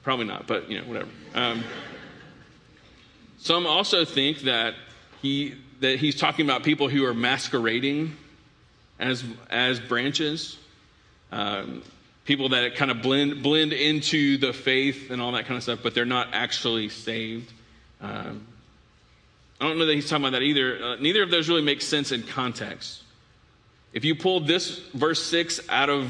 probably 0.02 0.24
not, 0.24 0.46
but 0.46 0.70
you 0.70 0.80
know 0.80 0.86
whatever. 0.86 1.10
Um, 1.34 1.62
some 3.38 3.66
also 3.66 4.04
think 4.04 4.40
that 4.40 4.74
he 5.20 5.54
that 5.80 5.98
he's 5.98 6.16
talking 6.16 6.46
about 6.46 6.64
people 6.64 6.88
who 6.88 7.04
are 7.04 7.14
masquerading 7.14 8.16
as 8.98 9.24
as 9.50 9.78
branches. 9.78 10.56
Um, 11.30 11.82
people 12.24 12.50
that 12.50 12.74
kind 12.76 12.90
of 12.90 13.02
blend 13.02 13.42
blend 13.42 13.72
into 13.72 14.38
the 14.38 14.52
faith 14.52 15.10
and 15.10 15.20
all 15.20 15.32
that 15.32 15.46
kind 15.46 15.56
of 15.56 15.62
stuff, 15.62 15.80
but 15.82 15.94
they're 15.94 16.04
not 16.04 16.28
actually 16.32 16.88
saved. 16.88 17.52
Um, 18.00 18.46
I 19.60 19.66
don't 19.66 19.78
know 19.78 19.86
that 19.86 19.94
he's 19.94 20.08
talking 20.08 20.24
about 20.24 20.38
that 20.38 20.42
either. 20.42 20.82
Uh, 20.82 20.96
neither 20.96 21.22
of 21.22 21.30
those 21.30 21.48
really 21.48 21.62
make 21.62 21.82
sense 21.82 22.12
in 22.12 22.22
context. 22.22 23.02
If 23.92 24.04
you 24.04 24.14
pulled 24.14 24.46
this 24.46 24.78
verse 24.94 25.24
6 25.24 25.60
out 25.68 25.90
of 25.90 26.08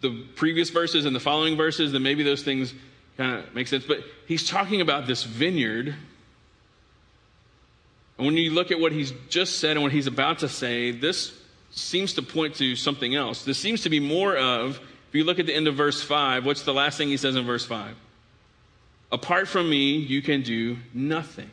the 0.00 0.24
previous 0.36 0.70
verses 0.70 1.04
and 1.04 1.16
the 1.16 1.20
following 1.20 1.56
verses, 1.56 1.92
then 1.92 2.02
maybe 2.02 2.22
those 2.22 2.42
things 2.42 2.72
kind 3.16 3.38
of 3.38 3.54
make 3.54 3.66
sense. 3.66 3.84
But 3.84 4.04
he's 4.26 4.48
talking 4.48 4.80
about 4.80 5.06
this 5.06 5.24
vineyard. 5.24 5.94
And 8.16 8.26
when 8.26 8.36
you 8.36 8.50
look 8.50 8.70
at 8.70 8.78
what 8.78 8.92
he's 8.92 9.12
just 9.28 9.58
said 9.58 9.72
and 9.72 9.82
what 9.82 9.92
he's 9.92 10.06
about 10.06 10.40
to 10.40 10.48
say, 10.48 10.92
this 10.92 11.32
seems 11.70 12.14
to 12.14 12.22
point 12.22 12.56
to 12.56 12.76
something 12.76 13.14
else. 13.14 13.44
This 13.44 13.58
seems 13.58 13.82
to 13.82 13.90
be 13.90 14.00
more 14.00 14.36
of, 14.36 14.76
if 15.08 15.14
you 15.14 15.24
look 15.24 15.38
at 15.38 15.46
the 15.46 15.54
end 15.54 15.66
of 15.66 15.74
verse 15.74 16.02
5, 16.02 16.46
what's 16.46 16.62
the 16.62 16.74
last 16.74 16.98
thing 16.98 17.08
he 17.08 17.16
says 17.16 17.36
in 17.36 17.44
verse 17.44 17.64
5? 17.64 17.94
Apart 19.10 19.48
from 19.48 19.70
me, 19.70 19.96
you 19.96 20.20
can 20.20 20.42
do 20.42 20.76
nothing. 20.92 21.50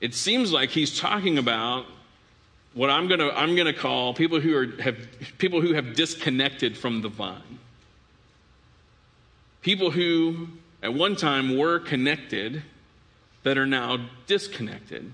It 0.00 0.14
seems 0.14 0.52
like 0.52 0.70
he's 0.70 0.98
talking 0.98 1.38
about 1.38 1.86
what 2.74 2.90
I'm 2.90 3.08
going 3.08 3.20
to 3.20 3.30
I'm 3.32 3.54
going 3.54 3.72
to 3.72 3.72
call 3.72 4.12
people 4.12 4.40
who 4.40 4.54
are 4.56 4.66
have 4.82 4.96
people 5.38 5.60
who 5.60 5.72
have 5.72 5.94
disconnected 5.94 6.76
from 6.76 7.00
the 7.00 7.08
vine. 7.08 7.58
People 9.62 9.90
who 9.90 10.48
at 10.82 10.92
one 10.92 11.16
time 11.16 11.56
were 11.56 11.78
connected 11.78 12.62
that 13.44 13.56
are 13.56 13.66
now 13.66 13.98
disconnected. 14.26 15.12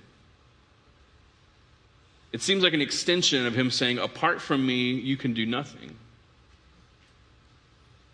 It 2.33 2.43
seems 2.43 2.63
like 2.63 2.73
an 2.73 2.81
extension 2.81 3.47
of 3.47 3.55
him 3.55 3.71
saying, 3.71 3.99
Apart 3.99 4.41
from 4.41 4.65
me, 4.65 4.93
you 4.93 5.17
can 5.17 5.35
do 5.35 5.47
nothing. 5.47 5.97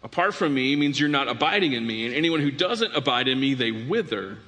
Apart 0.06 0.34
from 0.34 0.54
me 0.54 0.76
means 0.76 1.00
you're 1.00 1.08
not 1.08 1.26
abiding 1.26 1.72
in 1.72 1.84
me, 1.84 2.06
and 2.06 2.14
anyone 2.14 2.38
who 2.38 2.52
doesn't 2.52 2.94
abide 2.94 3.26
in 3.26 3.40
me, 3.40 3.54
they 3.54 3.72
wither. 3.72 4.38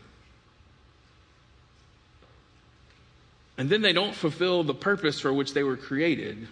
And 3.57 3.69
then 3.69 3.83
they 3.83 3.93
don't 3.93 4.15
fulfill 4.15 4.63
the 4.63 4.73
purpose 4.73 5.19
for 5.19 5.33
which 5.33 5.55
they 5.55 5.65
were 5.65 5.77
created. 5.77 6.47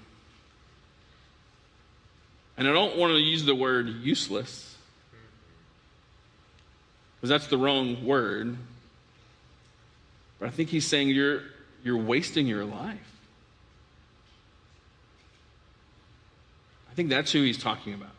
And 2.57 2.67
I 2.67 2.73
don't 2.73 2.97
want 2.97 3.13
to 3.13 3.21
use 3.21 3.45
the 3.45 3.55
word 3.55 3.87
useless, 3.87 4.77
because 7.15 7.29
that's 7.29 7.47
the 7.47 7.59
wrong 7.59 8.05
word. 8.05 8.57
But 10.41 10.49
I 10.49 10.51
think 10.51 10.69
he's 10.69 10.85
saying 10.85 11.11
you're, 11.11 11.43
you're 11.85 11.97
wasting 11.97 12.49
your 12.49 12.65
life. 12.65 12.99
I 16.91 16.95
think 16.95 17.09
that's 17.09 17.31
who 17.31 17.45
he's 17.45 17.57
talking 17.57 17.95
about. 17.95 18.16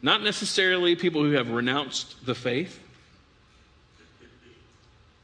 Not 0.00 0.22
necessarily 0.22 0.94
people 0.94 1.22
who 1.22 1.32
have 1.32 1.50
renounced 1.50 2.24
the 2.24 2.34
faith, 2.34 2.80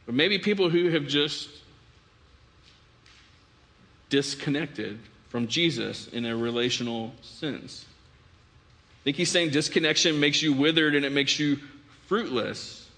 but 0.06 0.14
maybe 0.14 0.38
people 0.38 0.68
who 0.68 0.90
have 0.90 1.06
just 1.06 1.48
disconnected 4.10 4.98
from 5.28 5.48
Jesus 5.48 6.08
in 6.08 6.24
a 6.24 6.36
relational 6.36 7.12
sense. 7.22 7.84
I 9.00 9.04
think 9.04 9.16
he's 9.16 9.30
saying 9.30 9.50
disconnection 9.50 10.20
makes 10.20 10.42
you 10.42 10.52
withered 10.52 10.94
and 10.94 11.04
it 11.04 11.12
makes 11.12 11.38
you 11.38 11.58
fruitless. 12.06 12.88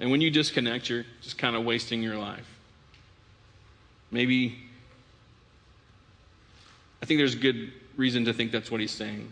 And 0.00 0.10
when 0.10 0.20
you 0.20 0.30
disconnect, 0.30 0.88
you're 0.88 1.04
just 1.22 1.38
kind 1.38 1.56
of 1.56 1.64
wasting 1.64 2.02
your 2.02 2.16
life. 2.16 2.46
Maybe, 4.10 4.56
I 7.02 7.06
think 7.06 7.18
there's 7.18 7.34
good 7.34 7.72
reason 7.98 8.24
to 8.24 8.32
think 8.32 8.50
that's 8.50 8.70
what 8.70 8.80
he's 8.80 8.90
saying. 8.90 9.30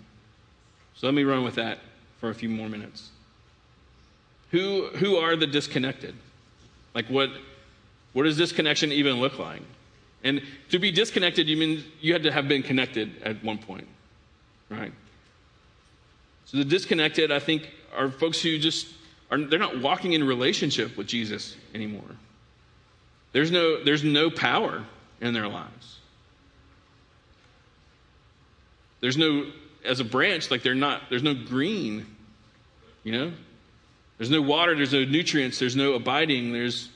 So 0.96 1.06
let 1.06 1.14
me 1.14 1.24
run 1.24 1.42
with 1.42 1.54
that 1.54 1.78
for 2.20 2.28
a 2.28 2.34
few 2.34 2.50
more 2.50 2.68
minutes. 2.68 3.08
Who, 4.50 4.88
who 4.96 5.16
are 5.16 5.36
the 5.36 5.46
disconnected? 5.46 6.14
Like, 6.94 7.06
what, 7.06 7.30
what 8.12 8.24
does 8.24 8.36
disconnection 8.36 8.92
even 8.92 9.20
look 9.20 9.38
like? 9.38 9.62
And 10.24 10.42
to 10.70 10.78
be 10.78 10.90
disconnected, 10.90 11.48
you 11.48 11.56
mean 11.56 11.84
you 12.00 12.12
had 12.12 12.24
to 12.24 12.32
have 12.32 12.48
been 12.48 12.62
connected 12.62 13.22
at 13.22 13.42
one 13.44 13.58
point, 13.58 13.86
right? 14.68 14.92
So 16.46 16.58
the 16.58 16.64
disconnected, 16.64 17.30
I 17.30 17.38
think, 17.38 17.70
are 17.96 18.10
folks 18.10 18.40
who 18.40 18.58
just 18.58 18.88
are, 19.30 19.38
they're 19.38 19.58
not 19.58 19.80
walking 19.80 20.12
in 20.14 20.24
relationship 20.24 20.96
with 20.96 21.06
Jesus 21.06 21.56
anymore. 21.74 22.02
There's 23.32 23.50
no, 23.50 23.82
there's 23.82 24.04
no 24.04 24.30
power 24.30 24.84
in 25.20 25.34
their 25.34 25.48
lives. 25.48 25.98
There's 29.06 29.16
no, 29.16 29.46
as 29.84 30.00
a 30.00 30.04
branch, 30.04 30.50
like 30.50 30.64
they're 30.64 30.74
not, 30.74 31.00
there's 31.10 31.22
no 31.22 31.32
green, 31.32 32.06
you 33.04 33.12
know? 33.12 33.32
There's 34.18 34.30
no 34.30 34.42
water, 34.42 34.74
there's 34.74 34.92
no 34.92 35.04
nutrients, 35.04 35.60
there's 35.60 35.76
no 35.76 35.92
abiding, 35.92 36.52
there's, 36.52 36.88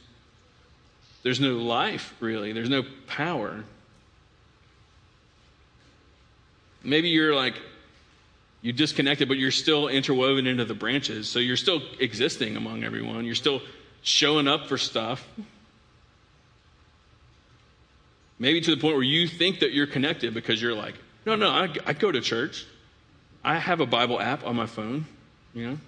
there's 1.23 1.39
no 1.39 1.53
life, 1.59 2.13
really. 2.19 2.53
There's 2.53 2.69
no 2.69 2.83
power. 3.07 3.63
Maybe 6.83 7.11
you're 7.11 7.33
like, 7.33 7.55
you 8.61 8.73
disconnected, 8.73 9.29
but 9.29 9.39
you're 9.39 9.53
still 9.53 9.87
interwoven 9.87 10.49
into 10.49 10.65
the 10.65 10.75
branches. 10.75 11.29
So 11.29 11.39
you're 11.39 11.57
still 11.57 11.81
existing 12.01 12.57
among 12.57 12.83
everyone. 12.83 13.25
You're 13.25 13.37
still 13.37 13.63
showing 14.03 14.49
up 14.49 14.67
for 14.67 14.79
stuff. 14.79 15.25
Maybe 18.41 18.61
to 18.63 18.75
the 18.75 18.81
point 18.81 18.97
where 18.97 19.05
you 19.05 19.29
think 19.29 19.61
that 19.61 19.73
you're 19.73 19.87
connected 19.87 20.35
because 20.35 20.61
you're 20.61 20.75
like, 20.75 20.97
no, 21.27 21.37
no, 21.37 21.51
I, 21.51 21.69
I 21.87 21.93
go 21.93 22.11
to 22.11 22.21
church. 22.21 22.67
I 23.45 23.59
have 23.59 23.81
a 23.81 23.87
Bible 23.87 24.21
app 24.21 24.47
on 24.47 24.57
my 24.57 24.67
phone, 24.67 25.07
you 25.55 25.71
know. 25.71 25.79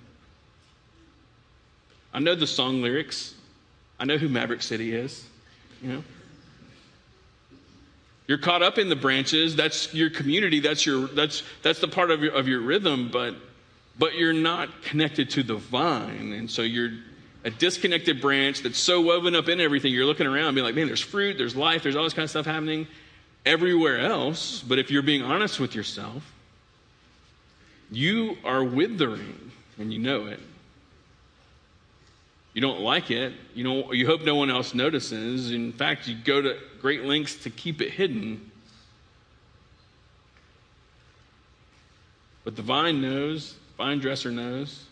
I 2.15 2.19
know 2.19 2.35
the 2.35 2.47
song 2.47 2.83
lyrics. 2.83 3.35
I 3.99 4.05
know 4.05 4.19
who 4.19 4.29
Maverick 4.29 4.63
City 4.63 4.95
is, 4.95 5.25
you 5.83 5.93
know. 5.93 6.05
You're 8.27 8.39
caught 8.39 8.63
up 8.63 8.79
in 8.79 8.89
the 8.89 8.97
branches. 8.97 9.57
That's 9.57 9.93
your 9.93 10.11
community. 10.11 10.61
That's 10.61 10.87
your 10.87 11.09
that's 11.09 11.43
that's 11.63 11.81
the 11.81 11.89
part 11.89 12.11
of 12.11 12.23
your 12.23 12.33
of 12.33 12.49
your 12.49 12.61
rhythm, 12.61 13.11
but 13.13 13.35
but 13.99 14.15
you're 14.15 14.33
not 14.33 14.83
connected 14.83 15.31
to 15.31 15.43
the 15.43 15.57
vine. 15.57 16.33
And 16.33 16.51
so 16.51 16.63
you're 16.63 16.91
a 17.45 17.51
disconnected 17.51 18.21
branch 18.21 18.63
that's 18.63 18.79
so 18.79 19.01
woven 19.01 19.35
up 19.35 19.49
in 19.49 19.61
everything. 19.61 19.93
You're 19.93 20.07
looking 20.07 20.27
around 20.27 20.55
being 20.55 20.65
like, 20.65 20.75
man, 20.75 20.87
there's 20.87 21.01
fruit, 21.01 21.37
there's 21.37 21.57
life, 21.57 21.83
there's 21.83 21.97
all 21.97 22.05
this 22.05 22.15
kind 22.15 22.25
of 22.25 22.31
stuff 22.31 22.47
happening 22.47 22.87
everywhere 23.45 24.01
else. 24.01 24.63
But 24.63 24.79
if 24.79 24.91
you're 24.91 25.03
being 25.03 25.23
honest 25.23 25.61
with 25.61 25.75
yourself, 25.75 26.23
you 27.91 28.37
are 28.45 28.65
withering 28.65 29.53
and 29.79 29.93
you 29.93 29.99
know 29.99 30.27
it. 30.27 30.41
You 32.55 32.61
don't 32.61 32.81
like 32.81 33.11
it. 33.11 33.33
You, 33.55 33.65
know, 33.65 33.93
you 33.93 34.07
hope 34.07 34.23
no 34.23 34.35
one 34.35 34.51
else 34.51 34.75
notices. 34.75 35.53
In 35.53 35.73
fact, 35.73 36.07
you 36.07 36.17
go 36.17 36.43
to 36.43 36.59
great 36.81 37.05
lengths 37.05 37.37
to 37.45 37.51
keep 37.51 37.81
it 37.81 37.91
hidden. 37.91 38.51
But 42.45 42.57
the 42.57 42.63
vine 42.63 43.01
knows, 43.01 43.53
the 43.53 43.85
vine 43.85 44.01
dresser 44.01 44.31
knows. 44.31 44.85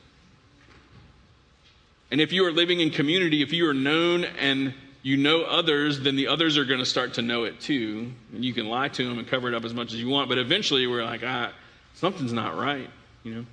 And 2.10 2.20
if 2.20 2.32
you 2.32 2.44
are 2.46 2.52
living 2.52 2.80
in 2.80 2.90
community, 2.90 3.42
if 3.42 3.52
you 3.52 3.68
are 3.68 3.74
known 3.74 4.24
and 4.24 4.74
you 5.02 5.16
know 5.16 5.42
others, 5.42 6.00
then 6.00 6.16
the 6.16 6.28
others 6.28 6.58
are 6.58 6.64
going 6.64 6.80
to 6.80 6.86
start 6.86 7.14
to 7.14 7.22
know 7.22 7.44
it 7.44 7.60
too. 7.60 8.12
And 8.34 8.44
you 8.44 8.52
can 8.52 8.68
lie 8.68 8.88
to 8.88 9.08
them 9.08 9.18
and 9.18 9.26
cover 9.26 9.48
it 9.48 9.54
up 9.54 9.64
as 9.64 9.72
much 9.72 9.92
as 9.92 10.00
you 10.00 10.08
want, 10.08 10.28
but 10.28 10.38
eventually 10.38 10.86
we're 10.86 11.04
like, 11.04 11.22
ah, 11.24 11.52
something's 11.94 12.32
not 12.32 12.56
right, 12.56 12.90
you 13.24 13.34
know? 13.34 13.44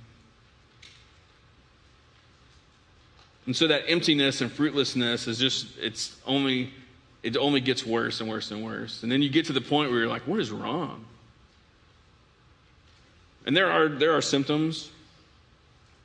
And 3.46 3.56
so 3.56 3.66
that 3.68 3.84
emptiness 3.88 4.42
and 4.42 4.52
fruitlessness 4.52 5.26
is 5.26 5.38
just, 5.38 5.78
it's 5.78 6.14
only, 6.26 6.70
it 7.22 7.34
only 7.38 7.62
gets 7.62 7.84
worse 7.84 8.20
and 8.20 8.28
worse 8.28 8.50
and 8.50 8.62
worse. 8.62 9.02
And 9.02 9.10
then 9.10 9.22
you 9.22 9.30
get 9.30 9.46
to 9.46 9.54
the 9.54 9.62
point 9.62 9.90
where 9.90 10.00
you're 10.00 10.08
like, 10.08 10.26
what 10.26 10.38
is 10.38 10.50
wrong? 10.50 11.06
And 13.46 13.56
there 13.56 13.72
are, 13.72 13.88
there 13.88 14.12
are 14.12 14.20
symptoms. 14.20 14.90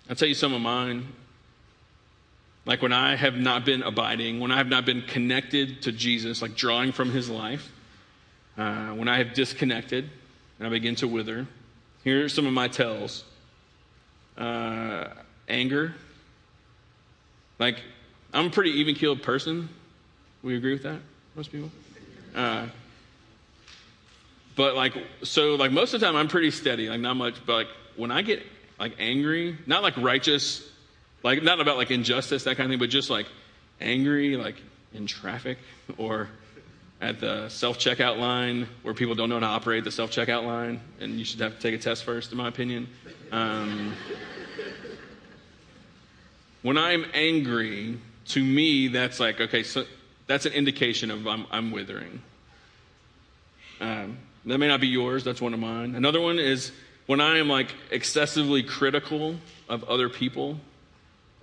I'll 0.09 0.15
tell 0.15 0.29
you 0.29 0.35
some 0.35 0.53
of 0.53 0.61
mine. 0.61 1.05
Like 2.65 2.81
when 2.81 2.93
I 2.93 3.15
have 3.15 3.35
not 3.35 3.65
been 3.65 3.83
abiding, 3.83 4.39
when 4.39 4.51
I 4.51 4.57
have 4.57 4.67
not 4.67 4.85
been 4.85 5.01
connected 5.01 5.81
to 5.83 5.91
Jesus, 5.91 6.41
like 6.41 6.55
drawing 6.55 6.91
from 6.91 7.11
his 7.11 7.29
life, 7.29 7.69
uh, 8.57 8.89
when 8.89 9.07
I 9.07 9.17
have 9.17 9.33
disconnected 9.33 10.09
and 10.59 10.67
I 10.67 10.69
begin 10.69 10.95
to 10.95 11.07
wither. 11.07 11.45
Here 12.03 12.25
are 12.25 12.29
some 12.29 12.45
of 12.45 12.53
my 12.53 12.67
tells 12.67 13.23
uh, 14.37 15.07
anger. 15.47 15.93
Like, 17.59 17.81
I'm 18.33 18.47
a 18.47 18.49
pretty 18.49 18.71
even 18.71 18.95
keeled 18.95 19.21
person. 19.21 19.69
We 20.41 20.55
agree 20.55 20.73
with 20.73 20.83
that? 20.83 20.99
Most 21.35 21.51
people? 21.51 21.71
Uh, 22.35 22.67
but 24.55 24.75
like, 24.75 24.93
so 25.23 25.55
like 25.55 25.71
most 25.71 25.93
of 25.93 25.99
the 25.99 26.05
time 26.05 26.15
I'm 26.15 26.27
pretty 26.27 26.51
steady, 26.51 26.89
like 26.89 26.99
not 26.99 27.15
much, 27.15 27.35
but 27.45 27.53
like 27.53 27.67
when 27.95 28.11
I 28.11 28.21
get 28.21 28.43
like 28.79 28.93
angry, 28.99 29.57
not 29.65 29.83
like 29.83 29.97
righteous, 29.97 30.67
like 31.23 31.41
not 31.41 31.59
about 31.59 31.77
like 31.77 31.91
injustice, 31.91 32.43
that 32.43 32.57
kind 32.57 32.67
of 32.67 32.71
thing, 32.71 32.79
but 32.79 32.89
just 32.89 33.09
like 33.09 33.27
angry, 33.81 34.35
like 34.35 34.55
in 34.93 35.07
traffic 35.07 35.57
or 35.97 36.29
at 37.01 37.19
the 37.19 37.49
self 37.49 37.79
checkout 37.79 38.17
line 38.17 38.67
where 38.83 38.93
people 38.93 39.15
don't 39.15 39.29
know 39.29 39.35
how 39.35 39.41
to 39.41 39.47
operate 39.47 39.83
the 39.83 39.91
self 39.91 40.11
checkout 40.11 40.45
line, 40.45 40.79
and 40.99 41.19
you 41.19 41.25
should 41.25 41.39
have 41.41 41.55
to 41.55 41.61
take 41.61 41.73
a 41.73 41.77
test 41.77 42.03
first, 42.03 42.31
in 42.31 42.37
my 42.37 42.47
opinion. 42.47 42.87
Um, 43.31 43.93
when 46.61 46.77
I'm 46.77 47.05
angry, 47.13 47.97
to 48.29 48.43
me, 48.43 48.87
that's 48.87 49.19
like, 49.19 49.41
okay, 49.41 49.63
so 49.63 49.85
that's 50.27 50.45
an 50.45 50.53
indication 50.53 51.11
of 51.11 51.27
I'm, 51.27 51.45
I'm 51.51 51.71
withering. 51.71 52.21
Um, 53.81 54.17
that 54.45 54.57
may 54.57 54.67
not 54.67 54.79
be 54.79 54.87
yours, 54.87 55.23
that's 55.23 55.41
one 55.41 55.53
of 55.53 55.59
mine. 55.59 55.95
Another 55.95 56.21
one 56.21 56.39
is 56.39 56.71
when 57.05 57.19
I 57.19 57.37
am 57.39 57.49
like 57.49 57.73
excessively 57.91 58.63
critical 58.63 59.35
of 59.67 59.83
other 59.85 60.07
people, 60.07 60.59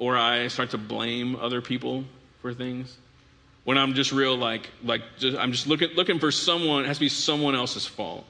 or 0.00 0.16
I 0.16 0.48
start 0.48 0.70
to 0.70 0.78
blame 0.78 1.36
other 1.36 1.60
people 1.60 2.04
for 2.40 2.52
things. 2.52 2.96
When 3.64 3.78
I'm 3.78 3.94
just 3.94 4.10
real 4.10 4.36
like 4.36 4.68
like 4.82 5.02
just, 5.18 5.38
I'm 5.38 5.52
just 5.52 5.68
looking 5.68 5.90
looking 5.90 6.18
for 6.18 6.32
someone, 6.32 6.84
it 6.84 6.88
has 6.88 6.96
to 6.96 7.00
be 7.00 7.08
someone 7.08 7.54
else's 7.54 7.86
fault. 7.86 8.24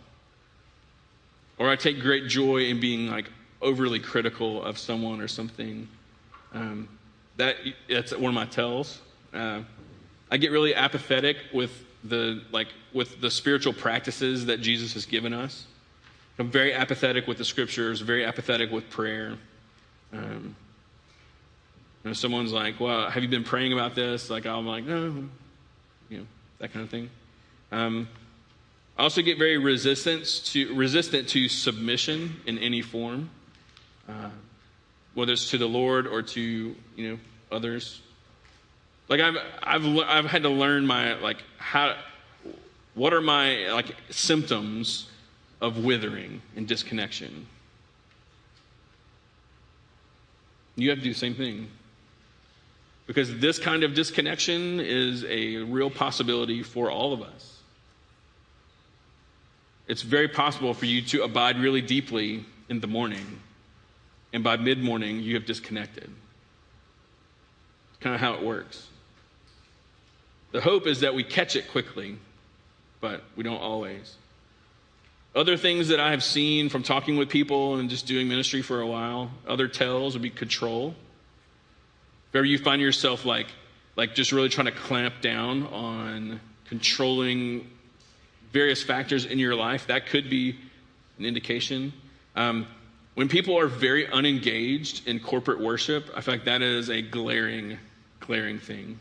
Or 1.56 1.70
I 1.70 1.76
take 1.76 2.00
great 2.00 2.26
joy 2.28 2.64
in 2.64 2.80
being 2.80 3.06
like 3.06 3.30
overly 3.62 4.00
critical 4.00 4.62
of 4.62 4.76
someone 4.76 5.20
or 5.20 5.28
something. 5.28 5.88
Um, 6.52 6.88
that 7.37 7.56
that's 7.88 8.12
one 8.12 8.28
of 8.28 8.35
my 8.35 8.46
tells. 8.46 9.00
Uh, 9.33 9.62
I 10.30 10.37
get 10.37 10.50
really 10.50 10.74
apathetic 10.74 11.37
with 11.54 11.70
the 12.02 12.42
like 12.50 12.68
with 12.92 13.20
the 13.20 13.30
spiritual 13.30 13.72
practices 13.72 14.46
that 14.46 14.61
Jesus 14.61 14.94
has 14.94 15.06
given 15.06 15.33
us. 15.33 15.66
I'm 16.40 16.50
very 16.50 16.72
apathetic 16.72 17.28
with 17.28 17.38
the 17.38 17.44
scriptures, 17.44 18.00
very 18.00 18.24
apathetic 18.24 18.72
with 18.72 18.88
prayer. 18.90 19.37
Um, 20.12 20.56
someone's 22.15 22.53
like, 22.53 22.81
"Well, 22.81 23.11
have 23.11 23.23
you 23.23 23.29
been 23.29 23.45
praying 23.45 23.73
about 23.73 23.95
this?" 23.95 24.31
Like 24.31 24.47
I'm 24.47 24.67
like, 24.67 24.85
"No," 24.85 25.29
you 26.09 26.19
know, 26.19 26.27
that 26.59 26.73
kind 26.73 26.85
of 26.85 26.91
thing. 26.91 27.11
Um, 27.73 28.09
I 28.99 29.03
also 29.03 29.23
get 29.23 29.39
very 29.39 29.59
resistant 29.59 30.27
to 30.47 30.75
resistant 30.75 31.29
to 31.31 31.49
submission 31.49 32.41
in 32.47 32.59
any 32.59 32.83
form, 32.83 33.31
uh, 34.09 34.31
whether 35.15 35.33
it's 35.33 35.51
to 35.51 35.59
the 35.59 35.69
Lord 35.69 36.07
or 36.07 36.23
to 36.23 36.41
you 36.41 36.77
know 37.11 37.19
others. 37.51 38.01
Like 39.09 39.21
I've 39.21 39.37
I've 39.63 39.87
I've 39.99 40.27
had 40.27 40.43
to 40.43 40.49
learn 40.49 40.87
my 40.87 41.15
like 41.15 41.43
how 41.59 41.97
what 42.95 43.15
are 43.15 43.21
my 43.21 43.73
like 43.73 43.95
symptoms 44.11 45.09
of 45.61 45.85
withering 45.85 46.43
and 46.57 46.67
disconnection. 46.67 47.47
You 50.77 50.91
have 50.91 50.99
to 50.99 51.05
do 51.05 51.13
the 51.13 51.19
same 51.19 51.35
thing. 51.35 51.69
Because 53.11 53.40
this 53.40 53.59
kind 53.59 53.83
of 53.83 53.92
disconnection 53.92 54.79
is 54.79 55.25
a 55.25 55.57
real 55.57 55.90
possibility 55.90 56.62
for 56.62 56.92
all 56.92 57.12
of 57.12 57.23
us. 57.23 57.59
It's 59.88 60.03
very 60.03 60.29
possible 60.29 60.75
for 60.75 60.87
you 60.87 61.03
to 61.03 61.25
abide 61.25 61.59
really 61.59 61.81
deeply 61.81 62.44
in 62.68 62.79
the 62.79 62.87
morning, 62.87 63.40
and 64.33 64.44
by 64.44 64.59
mid 64.59 64.79
morning, 64.79 65.18
you 65.18 65.35
have 65.35 65.44
disconnected. 65.44 66.05
It's 66.05 67.99
kind 67.99 68.14
of 68.14 68.20
how 68.20 68.35
it 68.35 68.44
works. 68.44 68.87
The 70.53 70.61
hope 70.61 70.87
is 70.87 71.01
that 71.01 71.12
we 71.12 71.25
catch 71.25 71.57
it 71.57 71.68
quickly, 71.68 72.16
but 73.01 73.25
we 73.35 73.42
don't 73.42 73.61
always. 73.61 74.14
Other 75.35 75.57
things 75.57 75.88
that 75.88 75.99
I 75.99 76.12
have 76.12 76.23
seen 76.23 76.68
from 76.68 76.85
talking 76.85 77.16
with 77.16 77.29
people 77.29 77.75
and 77.75 77.90
just 77.90 78.07
doing 78.07 78.29
ministry 78.29 78.62
for 78.62 78.81
a 78.81 78.87
while, 78.87 79.33
other 79.49 79.66
tells 79.66 80.12
would 80.12 80.23
be 80.23 80.31
control. 80.31 80.94
If 82.31 82.37
ever 82.37 82.45
you 82.45 82.59
find 82.59 82.81
yourself 82.81 83.25
like, 83.25 83.49
like 83.97 84.14
just 84.14 84.31
really 84.31 84.49
trying 84.49 84.66
to 84.66 84.73
clamp 84.73 85.21
down 85.21 85.66
on 85.66 86.40
controlling 86.66 87.69
various 88.53 88.85
factors 88.85 89.27
in 89.27 89.40
your 89.40 89.57
life, 89.57 89.88
that 89.88 90.07
could 90.07 90.31
be 90.31 90.57
an 91.19 91.25
indication. 91.25 91.93
Um, 92.37 92.69
when 93.14 93.29
people 93.29 93.59
are 93.59 93.66
very 93.66 94.07
unengaged 94.07 95.09
in 95.09 95.19
corporate 95.19 95.61
worship, 95.61 96.09
I 96.14 96.21
feel 96.21 96.35
like 96.35 96.45
that 96.45 96.62
is 96.62 96.88
a 96.88 97.03
glaring, 97.03 97.79
glaring 98.21 98.61
thing. 98.61 99.01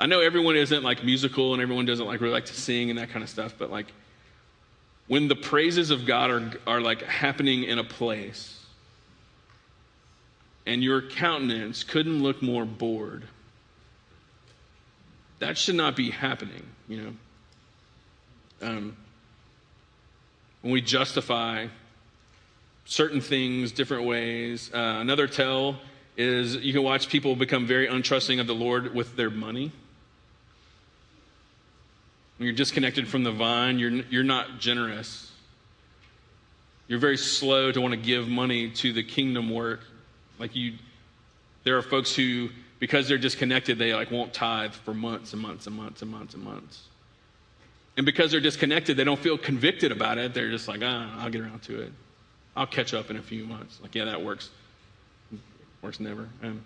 I 0.00 0.06
know 0.06 0.20
everyone 0.20 0.56
isn't 0.56 0.82
like 0.82 1.04
musical 1.04 1.52
and 1.52 1.62
everyone 1.62 1.86
doesn't 1.86 2.04
like 2.04 2.20
really 2.20 2.34
like 2.34 2.46
to 2.46 2.54
sing 2.54 2.90
and 2.90 2.98
that 2.98 3.10
kind 3.10 3.22
of 3.22 3.30
stuff, 3.30 3.54
but 3.56 3.70
like 3.70 3.86
when 5.06 5.28
the 5.28 5.36
praises 5.36 5.90
of 5.90 6.04
God 6.04 6.30
are, 6.30 6.52
are 6.66 6.80
like 6.80 7.02
happening 7.02 7.62
in 7.62 7.78
a 7.78 7.84
place 7.84 8.65
and 10.66 10.82
your 10.82 11.00
countenance 11.00 11.84
couldn't 11.84 12.22
look 12.22 12.42
more 12.42 12.64
bored, 12.64 13.24
that 15.38 15.56
should 15.56 15.76
not 15.76 15.94
be 15.96 16.10
happening, 16.10 16.64
you 16.88 17.02
know. 17.02 17.12
Um, 18.62 18.96
when 20.62 20.72
we 20.72 20.80
justify 20.80 21.68
certain 22.84 23.20
things 23.20 23.70
different 23.72 24.04
ways, 24.04 24.70
uh, 24.74 24.78
another 24.78 25.26
tell 25.26 25.78
is 26.16 26.56
you 26.56 26.72
can 26.72 26.82
watch 26.82 27.08
people 27.08 27.36
become 27.36 27.66
very 27.66 27.86
untrusting 27.86 28.40
of 28.40 28.46
the 28.46 28.54
Lord 28.54 28.94
with 28.94 29.16
their 29.16 29.30
money. 29.30 29.70
When 32.38 32.46
you're 32.46 32.56
disconnected 32.56 33.06
from 33.06 33.22
the 33.22 33.32
vine, 33.32 33.78
you're, 33.78 33.90
you're 33.90 34.24
not 34.24 34.58
generous. 34.58 35.30
You're 36.88 36.98
very 36.98 37.16
slow 37.16 37.72
to 37.72 37.80
want 37.80 37.92
to 37.92 38.00
give 38.00 38.28
money 38.28 38.70
to 38.70 38.92
the 38.92 39.02
kingdom 39.02 39.50
work. 39.50 39.80
Like 40.38 40.54
you, 40.54 40.74
there 41.64 41.76
are 41.76 41.82
folks 41.82 42.14
who, 42.14 42.50
because 42.78 43.08
they're 43.08 43.18
disconnected, 43.18 43.78
they 43.78 43.94
like 43.94 44.10
won't 44.10 44.32
tithe 44.32 44.72
for 44.72 44.94
months 44.94 45.32
and 45.32 45.42
months 45.42 45.66
and 45.66 45.76
months 45.76 46.02
and 46.02 46.10
months 46.10 46.34
and 46.34 46.42
months. 46.42 46.82
And 47.96 48.04
because 48.04 48.30
they're 48.30 48.40
disconnected, 48.40 48.96
they 48.96 49.04
don't 49.04 49.18
feel 49.18 49.38
convicted 49.38 49.90
about 49.90 50.18
it. 50.18 50.34
They're 50.34 50.50
just 50.50 50.68
like, 50.68 50.80
ah, 50.82 51.16
I'll 51.18 51.30
get 51.30 51.40
around 51.40 51.62
to 51.62 51.80
it. 51.80 51.92
I'll 52.54 52.66
catch 52.66 52.94
up 52.94 53.10
in 53.10 53.16
a 53.16 53.22
few 53.22 53.44
months. 53.44 53.80
Like, 53.82 53.94
yeah, 53.94 54.04
that 54.04 54.22
works. 54.22 54.50
Works 55.82 56.00
never. 56.00 56.28
Um, 56.42 56.62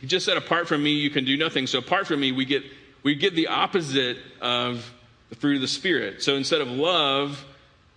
he 0.00 0.06
just 0.06 0.26
said, 0.26 0.36
apart 0.36 0.66
from 0.66 0.82
me, 0.82 0.90
you 0.92 1.10
can 1.10 1.24
do 1.24 1.36
nothing. 1.36 1.66
So 1.66 1.78
apart 1.78 2.06
from 2.06 2.20
me, 2.20 2.32
we 2.32 2.44
get 2.44 2.64
we 3.02 3.14
get 3.14 3.34
the 3.34 3.48
opposite 3.48 4.18
of 4.40 4.92
the 5.28 5.36
fruit 5.36 5.56
of 5.56 5.60
the 5.60 5.68
Spirit. 5.68 6.22
So 6.22 6.34
instead 6.34 6.60
of 6.60 6.68
love, 6.68 7.44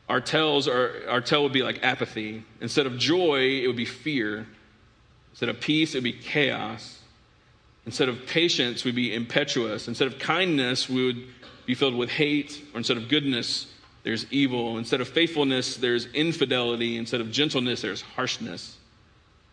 our 0.08 0.22
tells 0.22 0.68
are, 0.68 1.02
our 1.10 1.22
tell 1.22 1.44
would 1.44 1.54
be 1.54 1.64
like 1.64 1.84
apathy. 1.84 2.44
Instead 2.62 2.86
of 2.86 2.98
joy, 2.98 3.62
it 3.64 3.68
would 3.68 3.76
be 3.76 3.86
fear. 3.86 4.46
Instead 5.32 5.50
of 5.50 5.60
peace, 5.60 5.96
it 5.96 5.98
would 5.98 6.04
be 6.04 6.14
chaos. 6.14 7.00
Instead 7.86 8.10
of 8.10 8.26
patience, 8.26 8.84
we'd 8.84 8.96
be 8.96 9.14
impetuous. 9.14 9.88
Instead 9.88 10.08
of 10.08 10.20
kindness, 10.20 10.90
we 10.90 11.06
would 11.06 11.28
be 11.66 11.74
filled 11.74 11.96
with 11.96 12.10
hate. 12.10 12.64
Or 12.74 12.78
instead 12.78 12.98
of 12.98 13.10
goodness, 13.10 13.68
there's 14.04 14.26
evil. 14.32 14.78
Instead 14.78 15.02
of 15.02 15.08
faithfulness, 15.08 15.78
there's 15.78 16.06
infidelity. 16.08 16.98
Instead 16.98 17.22
of 17.22 17.32
gentleness, 17.32 17.82
there's 17.82 18.02
harshness. 18.02 18.78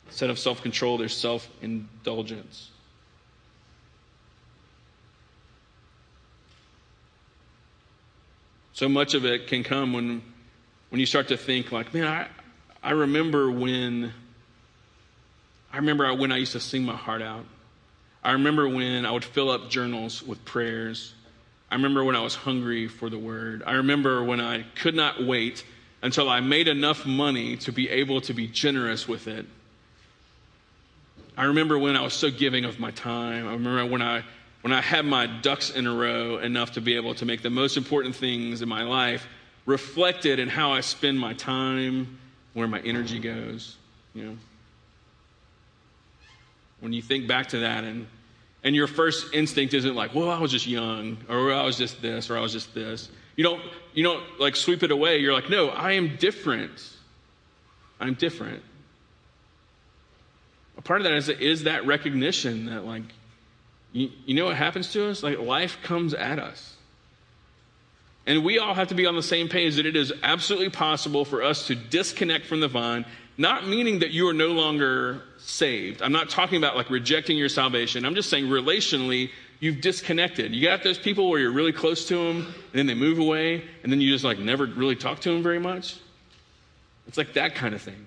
Instead 0.09 0.29
of 0.29 0.39
self 0.39 0.63
control, 0.63 0.99
there's 0.99 1.17
self 1.17 1.49
indulgence. 1.63 2.71
So 8.75 8.89
much 8.89 9.15
of 9.15 9.25
it 9.25 9.47
can 9.47 9.63
come 9.63 9.93
when, 9.93 10.23
when 10.93 11.01
you 11.01 11.07
start 11.07 11.29
to 11.29 11.39
think 11.39 11.73
like, 11.73 11.95
man, 11.95 12.07
I, 12.07 12.27
I 12.87 12.91
remember 12.91 13.51
when, 13.51 14.13
I 15.73 15.79
remember 15.79 16.13
when 16.13 16.31
I 16.31 16.37
used 16.37 16.53
to 16.53 16.61
sing 16.61 16.85
my 16.85 16.95
heart 16.95 17.23
out. 17.23 17.47
I 18.23 18.33
remember 18.33 18.69
when 18.69 19.07
I 19.07 19.11
would 19.11 19.25
fill 19.25 19.51
up 19.51 19.71
journals 19.71 20.23
with 20.23 20.45
prayers. 20.45 21.15
I 21.71 21.77
remember 21.77 22.05
when 22.05 22.15
I 22.15 22.21
was 22.21 22.35
hungry 22.35 22.89
for 22.89 23.09
the 23.09 23.17
word. 23.17 23.63
I 23.67 23.73
remember 23.77 24.23
when 24.23 24.39
I 24.39 24.67
could 24.75 24.95
not 24.95 25.25
wait 25.25 25.65
until 26.03 26.29
I 26.29 26.41
made 26.41 26.69
enough 26.69 27.07
money 27.07 27.57
to 27.57 27.73
be 27.73 27.89
able 27.89 28.21
to 28.21 28.35
be 28.35 28.47
generous 28.47 29.09
with 29.09 29.29
it. 29.29 29.47
I 31.39 31.45
remember 31.45 31.79
when 31.79 31.97
I 31.97 32.03
was 32.03 32.13
so 32.13 32.31
giving 32.31 32.67
of 32.67 32.79
my 32.79 32.91
time. 32.91 33.49
I 33.49 33.53
remember 33.53 33.87
when 33.87 34.03
I 34.03 34.25
when 34.61 34.75
I 34.75 34.83
have 34.83 35.07
my 35.07 35.27
ducks 35.27 35.71
in 35.71 35.87
a 35.87 35.95
row 35.95 36.37
enough 36.37 36.73
to 36.73 36.83
be 36.83 36.97
able 36.97 37.15
to 37.15 37.25
make 37.25 37.41
the 37.41 37.51
most 37.51 37.79
important 37.79 38.15
things 38.15 38.61
in 38.61 38.69
my 38.69 38.83
life 38.83 39.27
reflected 39.67 40.39
in 40.39 40.49
how 40.49 40.73
I 40.73 40.81
spend 40.81 41.19
my 41.19 41.35
time, 41.35 42.19
where 42.55 42.69
my 42.69 42.81
energy 42.81 43.19
goes, 43.19 43.77
you 44.15 44.25
know. 44.25 44.37
When 46.81 46.93
you 46.93 47.03
think 47.03 47.29
back 47.29 47.49
to 47.51 47.61
that 47.61 47.85
and 47.85 48.07
and 48.65 48.77
your 48.77 48.87
first 48.87 49.35
instinct 49.35 49.75
isn't 49.75 49.95
like, 49.95 50.15
well, 50.15 50.31
I 50.31 50.39
was 50.39 50.51
just 50.51 50.67
young, 50.67 51.19
or 51.29 51.53
I 51.53 51.65
was 51.65 51.77
just 51.77 52.01
this, 52.01 52.31
or 52.31 52.39
I 52.39 52.41
was 52.41 52.53
just 52.53 52.75
this. 52.75 53.09
You 53.35 53.45
don't, 53.45 53.63
you 53.93 54.05
don't 54.05 54.23
like 54.39 54.57
sweep 54.57 54.83
it 54.83 54.91
away. 54.91 55.19
You're 55.19 55.33
like, 55.33 55.51
no, 55.51 55.69
I 55.69 55.93
am 55.93 56.17
different. 56.17 56.91
I'm 57.99 58.15
different. 58.15 58.63
A 60.79 60.83
part 60.83 61.01
of 61.01 61.05
that 61.05 61.15
is, 61.15 61.29
is 61.29 61.65
that 61.65 61.87
recognition 61.87 62.67
that, 62.67 62.85
like, 62.85 63.03
you, 63.93 64.11
you 64.27 64.35
know 64.35 64.47
what 64.47 64.57
happens 64.57 64.93
to 64.93 65.09
us? 65.09 65.23
Like, 65.23 65.39
life 65.39 65.79
comes 65.83 66.15
at 66.15 66.39
us. 66.39 66.72
And 68.27 68.45
we 68.45 68.59
all 68.59 68.75
have 68.75 68.89
to 68.89 68.95
be 68.95 69.07
on 69.07 69.17
the 69.17 69.23
same 69.23 69.49
page 69.49 69.77
that 69.77 69.87
it 69.87 69.97
is 69.97 70.13
absolutely 70.23 70.71
possible 70.71 71.25
for 71.25 71.43
us 71.43 71.67
to 71.67 71.75
disconnect 71.75 72.47
from 72.47 72.61
the 72.61 72.69
vine, 72.69 73.05
not 73.37 73.67
meaning 73.67 73.99
that 74.01 74.11
you 74.11 74.29
are 74.29 74.33
no 74.33 74.49
longer 74.49 75.23
saved. 75.39 76.03
I'm 76.03 76.13
not 76.13 76.31
talking 76.31 76.59
about 76.59 76.77
like 76.77 76.91
rejecting 76.91 77.37
your 77.37 77.49
salvation. 77.49 78.05
I'm 78.05 78.15
just 78.15 78.31
saying 78.31 78.47
relationally, 78.47 79.31
you've 79.59 79.81
disconnected. 79.81 80.55
You 80.55 80.63
got 80.63 80.83
those 80.83 80.99
people 80.99 81.31
where 81.31 81.41
you're 81.41 81.53
really 81.53 81.73
close 81.73 82.07
to 82.09 82.17
them, 82.17 82.47
and 82.47 82.75
then 82.75 82.87
they 82.87 82.95
move 82.95 83.19
away, 83.19 83.65
and 83.83 83.91
then 83.91 84.01
you 84.01 84.11
just 84.13 84.25
like 84.25 84.39
never 84.39 84.67
really 84.67 84.97
talk 84.97 85.21
to 85.21 85.33
them 85.33 85.43
very 85.43 85.59
much. 85.59 85.97
It's 87.09 87.19
like 87.19 87.33
that 87.35 87.55
kind 87.55 87.75
of 87.75 87.83
thing. 87.83 88.07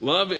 Love 0.00 0.32